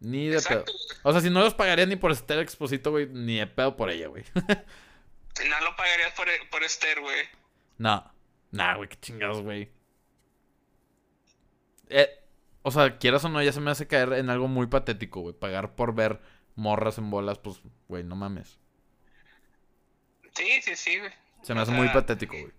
[0.00, 0.76] Ni de Exacto, pedo.
[1.04, 3.90] O sea, si no los pagaría ni por Esther Exposito, güey, ni de pedo por
[3.90, 4.24] ella, güey.
[5.50, 7.18] No lo pagarías por, por Esther, güey.
[7.78, 8.10] no.
[8.52, 9.70] Nah, güey, qué chingados, güey.
[11.90, 12.08] Eh,
[12.62, 15.34] o sea, quieras o no, ya se me hace caer en algo muy patético, güey.
[15.34, 16.20] Pagar por ver
[16.54, 18.58] morras en bolas, pues, güey, no mames.
[20.34, 21.12] Sí, sí, sí, güey.
[21.42, 22.52] Se me O hace muy patético, güey.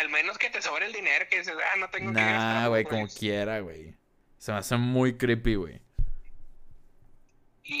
[0.00, 2.68] Al menos que te sobre el dinero, que dices, ah, no tengo que Nah, gastar.
[2.68, 3.94] güey, como quiera, güey.
[4.38, 5.80] Se me hace muy creepy, güey.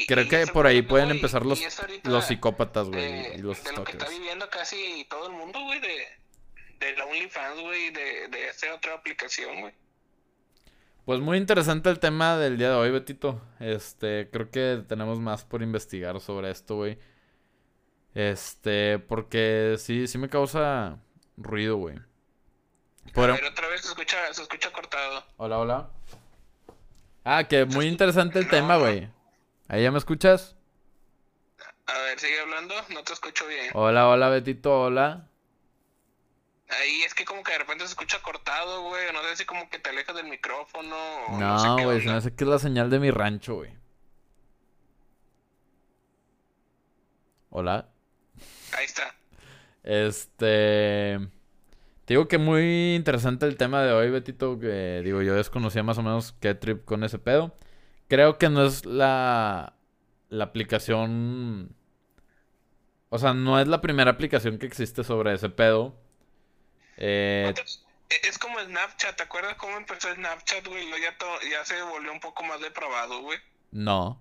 [0.06, 1.60] Creo que por ahí pueden empezar los,
[2.04, 5.80] los psicópatas, güey, y los de lo que está viviendo casi todo el mundo, güey,
[5.80, 6.06] de,
[6.78, 9.74] de la OnlyFans, güey, de, de esta otra aplicación, güey.
[11.06, 13.42] Pues muy interesante el tema del día de hoy, Betito.
[13.58, 16.98] Este, creo que tenemos más por investigar sobre esto, güey.
[18.14, 20.98] Este, porque sí, sí me causa
[21.40, 21.96] ruido, güey.
[23.16, 25.24] A ver, otra vez se escucha, se escucha cortado.
[25.36, 25.90] Hola, hola.
[27.24, 28.80] Ah, que muy interesante el No, tema, no.
[28.80, 29.08] güey.
[29.68, 30.54] ¿Ahí ya me escuchas?
[31.86, 33.70] A ver, sigue hablando, no te escucho bien.
[33.74, 35.26] Hola, hola, Betito, hola.
[36.68, 39.12] Ahí es que como que de repente se escucha cortado, güey.
[39.12, 42.00] No sé si como que te alejas del micrófono o no, sé No, qué güey,
[42.00, 43.74] se me hace que es la señal de mi rancho, güey.
[47.50, 47.88] Hola.
[48.76, 49.14] Ahí está.
[49.82, 51.18] Este.
[52.04, 54.58] Te digo que muy interesante el tema de hoy, Betito.
[54.58, 57.54] Que digo, yo desconocía más o menos qué trip con ese pedo.
[58.08, 59.74] Creo que no es la.
[60.28, 61.74] La aplicación.
[63.08, 65.98] O sea, no es la primera aplicación que existe sobre ese pedo.
[66.96, 67.52] Eh,
[68.28, 70.88] Es como Snapchat, ¿te acuerdas cómo empezó Snapchat, güey?
[70.88, 71.16] Luego ya,
[71.50, 73.38] ya se volvió un poco más depravado, güey.
[73.72, 74.20] no.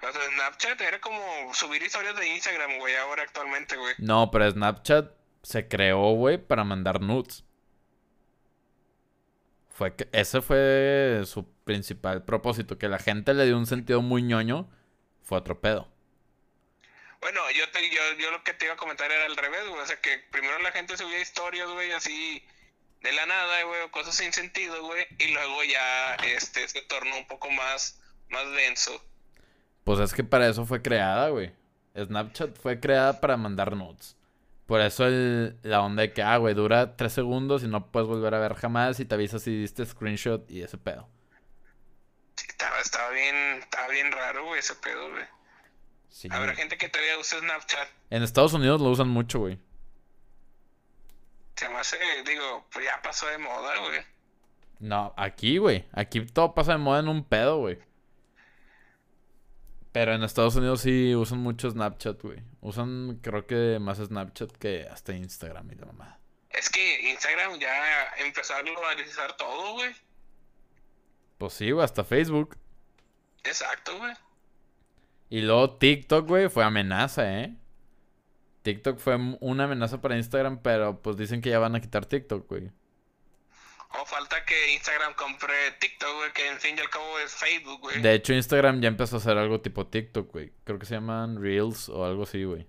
[0.00, 3.94] O sea, Snapchat era como subir historias de Instagram, güey, ahora actualmente, güey.
[3.98, 5.10] No, pero Snapchat
[5.42, 7.44] se creó, güey, para mandar nudes.
[9.70, 14.22] Fue que ese fue su principal propósito, que la gente le dio un sentido muy
[14.22, 14.68] ñoño,
[15.22, 15.88] fue otro pedo.
[17.20, 19.80] Bueno, yo, te, yo, yo lo que te iba a comentar era al revés, güey.
[19.80, 22.44] O sea, que primero la gente subía historias, güey, así
[23.00, 25.06] de la nada, güey, cosas sin sentido, güey.
[25.18, 29.02] Y luego ya este se tornó un poco más, más denso.
[29.88, 31.50] Pues es que para eso fue creada, güey.
[31.96, 34.18] Snapchat fue creada para mandar nudes.
[34.66, 38.06] Por eso el- la onda de que, ah, güey, dura tres segundos y no puedes
[38.06, 41.08] volver a ver jamás y te avisa si diste screenshot y ese pedo.
[42.36, 45.24] Sí, estaba, estaba bien, estaba bien raro, güey, ese pedo, güey.
[46.10, 46.28] Sí.
[46.30, 47.88] Habrá gente que todavía usa Snapchat.
[48.10, 49.58] En Estados Unidos lo usan mucho, güey.
[51.56, 54.00] Se me hace, digo, pues ya pasó de moda, güey.
[54.80, 55.86] No, aquí, güey.
[55.92, 57.87] Aquí todo pasa de moda en un pedo, güey.
[59.98, 62.38] Pero en Estados Unidos sí usan mucho Snapchat, güey.
[62.60, 66.20] Usan, creo que más Snapchat que hasta Instagram y la mamá.
[66.50, 69.90] Es que Instagram ya empezó a globalizar todo, güey.
[71.38, 72.56] Pues sí, güey, hasta Facebook.
[73.42, 74.14] Exacto, güey.
[75.30, 77.56] Y luego TikTok, güey, fue amenaza, ¿eh?
[78.62, 82.48] TikTok fue una amenaza para Instagram, pero pues dicen que ya van a quitar TikTok,
[82.48, 82.70] güey.
[83.90, 87.80] O falta que Instagram compre TikTok, güey, que en fin y al cabo es Facebook,
[87.80, 88.02] güey.
[88.02, 90.52] De hecho, Instagram ya empezó a hacer algo tipo TikTok, güey.
[90.64, 92.66] Creo que se llaman Reels o algo así, güey.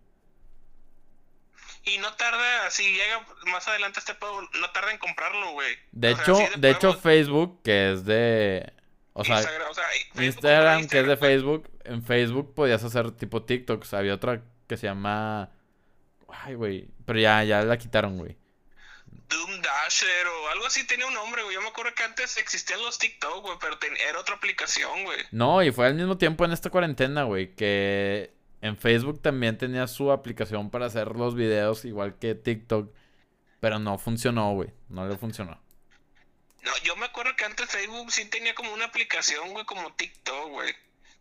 [1.84, 5.76] Y no tarda, si llega más adelante este pedo, no tarda en comprarlo, güey.
[5.92, 8.72] De O sea, hecho, sí de hecho Facebook, que es de...
[9.14, 11.18] O sea, Instagram, o sea, Facebook Instagram, compra que es de.
[11.18, 13.94] Facebook, en Facebook podías hacer tipo TikToks.
[13.94, 15.52] Había otra que se llama...
[16.30, 16.88] Ay, güey.
[17.06, 18.38] Pero ya, ya la quitaron, güey.
[19.30, 21.54] Doom Dasher o algo así tenía un nombre, güey.
[21.56, 25.20] Yo me acuerdo que antes existían los TikTok, güey, pero ten- era otra aplicación, güey.
[25.32, 29.88] No, y fue al mismo tiempo en esta cuarentena, güey, que en Facebook también tenía
[29.88, 32.92] su aplicación para hacer los videos igual que TikTok,
[33.60, 35.62] pero no funcionó, güey, no le funcionó.
[36.64, 40.50] No, yo me acuerdo que antes Facebook sí tenía como una aplicación, güey, como TikTok,
[40.50, 40.76] güey.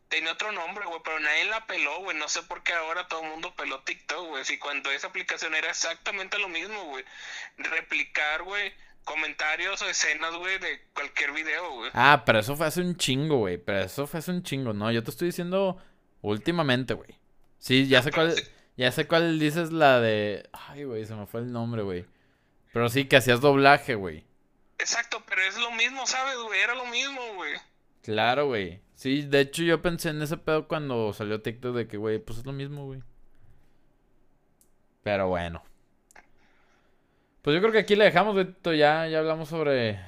[0.08, 2.16] Tenía otro nombre, güey, pero nadie la peló, güey.
[2.16, 4.44] No sé por qué ahora todo el mundo peló TikTok, güey.
[4.44, 7.04] Si cuando esa aplicación era exactamente lo mismo, güey.
[7.58, 8.72] Replicar, güey,
[9.04, 11.90] comentarios o escenas, güey, de cualquier video, güey.
[11.94, 14.92] Ah, pero eso fue hace un chingo, güey, pero eso fue hace un chingo, no,
[14.92, 15.82] yo te estoy diciendo
[16.20, 17.18] últimamente, güey.
[17.58, 18.34] Sí, ya sé cuál,
[18.76, 20.48] ya sé cuál dices la de...
[20.52, 22.06] Ay, güey, se me fue el nombre, güey.
[22.72, 24.26] Pero sí, que hacías doblaje, güey.
[24.78, 26.60] Exacto, pero es lo mismo, ¿sabes, güey?
[26.60, 27.54] Era lo mismo, güey.
[28.02, 28.80] Claro, güey.
[28.98, 32.40] Sí, de hecho yo pensé en ese pedo cuando salió TikTok de que, güey, pues
[32.40, 33.00] es lo mismo, güey.
[35.04, 35.62] Pero bueno.
[37.42, 38.46] Pues yo creo que aquí le dejamos, güey.
[38.46, 40.00] Tito, Ya, ya hablamos sobre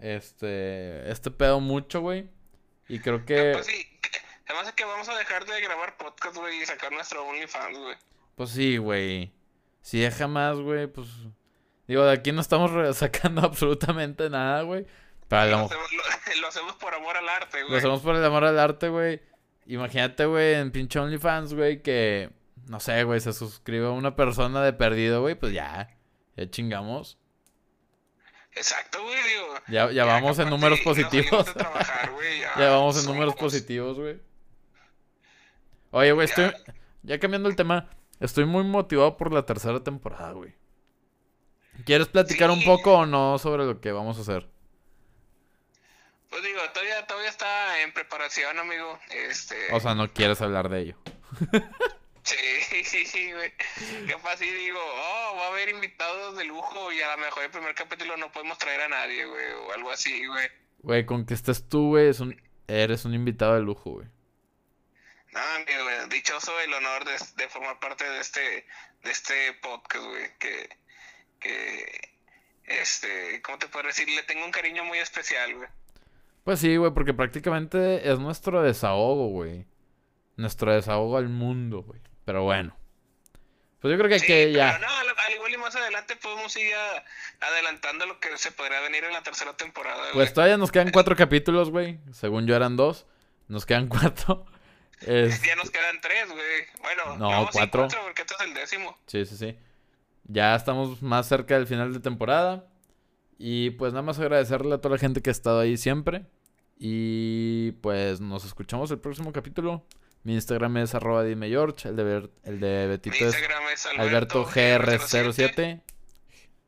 [0.00, 2.28] este este pedo mucho, güey.
[2.88, 3.86] Y creo que Pues sí,
[4.48, 7.96] además es que vamos a dejar de grabar podcast, güey, y sacar nuestro OnlyFans, güey.
[8.34, 9.32] pues sí, güey.
[9.80, 11.06] Si deja más, güey, pues
[11.86, 14.86] digo, de aquí no estamos sacando absolutamente nada, güey.
[15.28, 16.02] Para Lo lo, hacemos, lo-
[16.40, 17.78] lo hacemos por amor al arte, Lo güey.
[17.78, 19.20] hacemos por el amor al arte, güey.
[19.66, 22.30] Imagínate, güey, en pinche OnlyFans, güey, que,
[22.68, 25.94] no sé, güey, se suscribe una persona de perdido, güey, pues ya,
[26.36, 27.18] ya chingamos.
[28.52, 29.54] Exacto, güey, digo.
[29.68, 31.44] Ya, ya vamos en números positivos.
[31.46, 34.20] de trabajar, güey, ya Ya vamos en números positivos, güey.
[35.90, 36.50] Oye, güey, estoy,
[37.02, 37.18] Ya.
[37.18, 40.54] cambiando el tema, estoy muy motivado por la tercera temporada, güey.
[41.84, 44.48] ¿Quieres platicar un poco o no sobre lo que vamos a hacer?
[46.30, 48.98] Pues digo, todavía, todavía está en preparación, amigo.
[49.10, 49.72] Este.
[49.72, 50.96] O sea, no quieres hablar de ello.
[52.22, 52.36] Sí,
[52.84, 53.52] sí, sí, güey.
[54.08, 57.50] Capaz sí digo, oh, va a haber invitados de lujo y a lo mejor el
[57.50, 60.48] primer capítulo no podemos traer a nadie, güey, o algo así, güey.
[60.80, 64.06] Güey, con que estés tú, güey, es un- eres un invitado de lujo, güey.
[65.32, 68.40] No, amigo, güey, dichoso el honor de, de formar parte de este,
[69.02, 70.68] de este podcast, güey, que,
[71.40, 72.10] que,
[72.64, 74.08] este, ¿cómo te puedo decir?
[74.08, 75.68] Le tengo un cariño muy especial, güey.
[76.48, 79.66] Pues sí, güey, porque prácticamente es nuestro desahogo, güey.
[80.36, 82.00] Nuestro desahogo al mundo, güey.
[82.24, 82.74] Pero bueno.
[83.80, 84.78] Pues yo creo que, Sí, que pero ya.
[84.78, 87.04] no, al, al igual y más adelante podemos ir a-
[87.46, 90.14] adelantando lo que se podría venir en la tercera temporada, güey.
[90.14, 91.98] Pues todavía nos quedan cuatro capítulos, güey.
[92.12, 93.04] Según yo eran dos.
[93.48, 94.46] Nos quedan cuatro.
[95.02, 96.40] Es- Ya nos quedan tres, güey.
[96.80, 97.88] Bueno, No, sí, cuatro.
[98.04, 98.96] porque este es el décimo.
[99.04, 99.58] Sí, sí, sí.
[100.24, 102.64] Ya estamos más cerca del final de temporada.
[103.36, 106.24] Y pues nada más agradecerle a toda la gente que ha estado ahí siempre.
[106.78, 109.84] Y pues nos escuchamos el próximo capítulo.
[110.22, 111.88] Mi Instagram es arroba dime George.
[111.88, 115.82] El de, el de Betito es es Alberto GR07.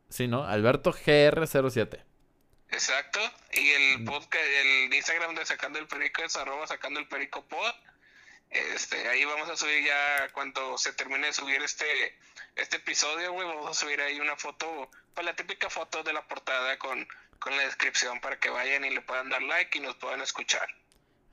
[0.09, 0.45] Sí, ¿no?
[0.45, 2.03] Alberto GR07.
[2.71, 3.19] Exacto.
[3.53, 7.73] Y el podcast, el Instagram de Sacando el Perico es arroba Sacando el Perico Pod.
[8.49, 12.17] Este, ahí vamos a subir ya cuando se termine de subir este,
[12.55, 16.27] este episodio, güey, vamos a subir ahí una foto, pues la típica foto de la
[16.27, 17.07] portada con,
[17.41, 20.67] con la descripción para que vayan y le puedan dar like y nos puedan escuchar.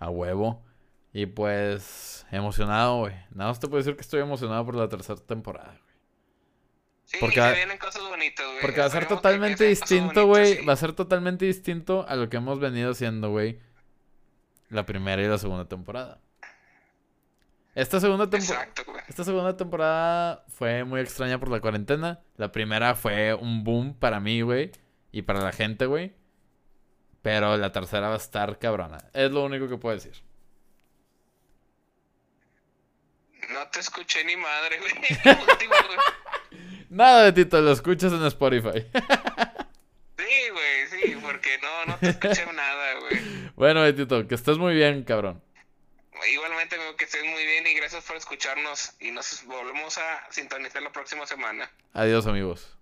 [0.01, 0.65] A huevo.
[1.13, 3.15] Y pues emocionado, güey.
[3.31, 5.95] Nada más te puedo decir que estoy emocionado por la tercera temporada, güey.
[7.05, 8.61] Sí, Porque se va- vienen cosas bonitas, güey.
[8.61, 10.57] Porque va a ser totalmente distinto, güey.
[10.57, 10.65] sí.
[10.67, 13.61] Va a ser totalmente distinto a lo que hemos venido haciendo, güey.
[14.69, 16.21] La primera y la segunda temporada.
[17.75, 18.25] Esta segunda.
[18.25, 18.83] Exacto.
[19.09, 22.21] Esta segunda temporada fue muy extraña por la cuarentena.
[22.37, 24.73] La primera fue un boom para mí, güey.
[25.13, 26.15] Y para la gente, güey.
[27.23, 28.99] Pero la tercera va a estar cabrona.
[29.13, 30.23] Es lo único que puedo decir.
[33.51, 34.93] No te escuché ni madre, güey.
[36.91, 38.87] Nada, Betito, lo escuchas en Spotify.
[40.19, 43.51] Sí, güey, sí, porque no, no te escuché nada, güey.
[43.57, 45.43] bueno, Betito, que estés muy bien, cabrón.
[46.33, 48.93] Igualmente, amigo, que estés muy bien y gracias por escucharnos.
[49.01, 51.71] Y nos volvemos a sintonizar la próxima semana.
[51.93, 52.78] Adiós, amigos.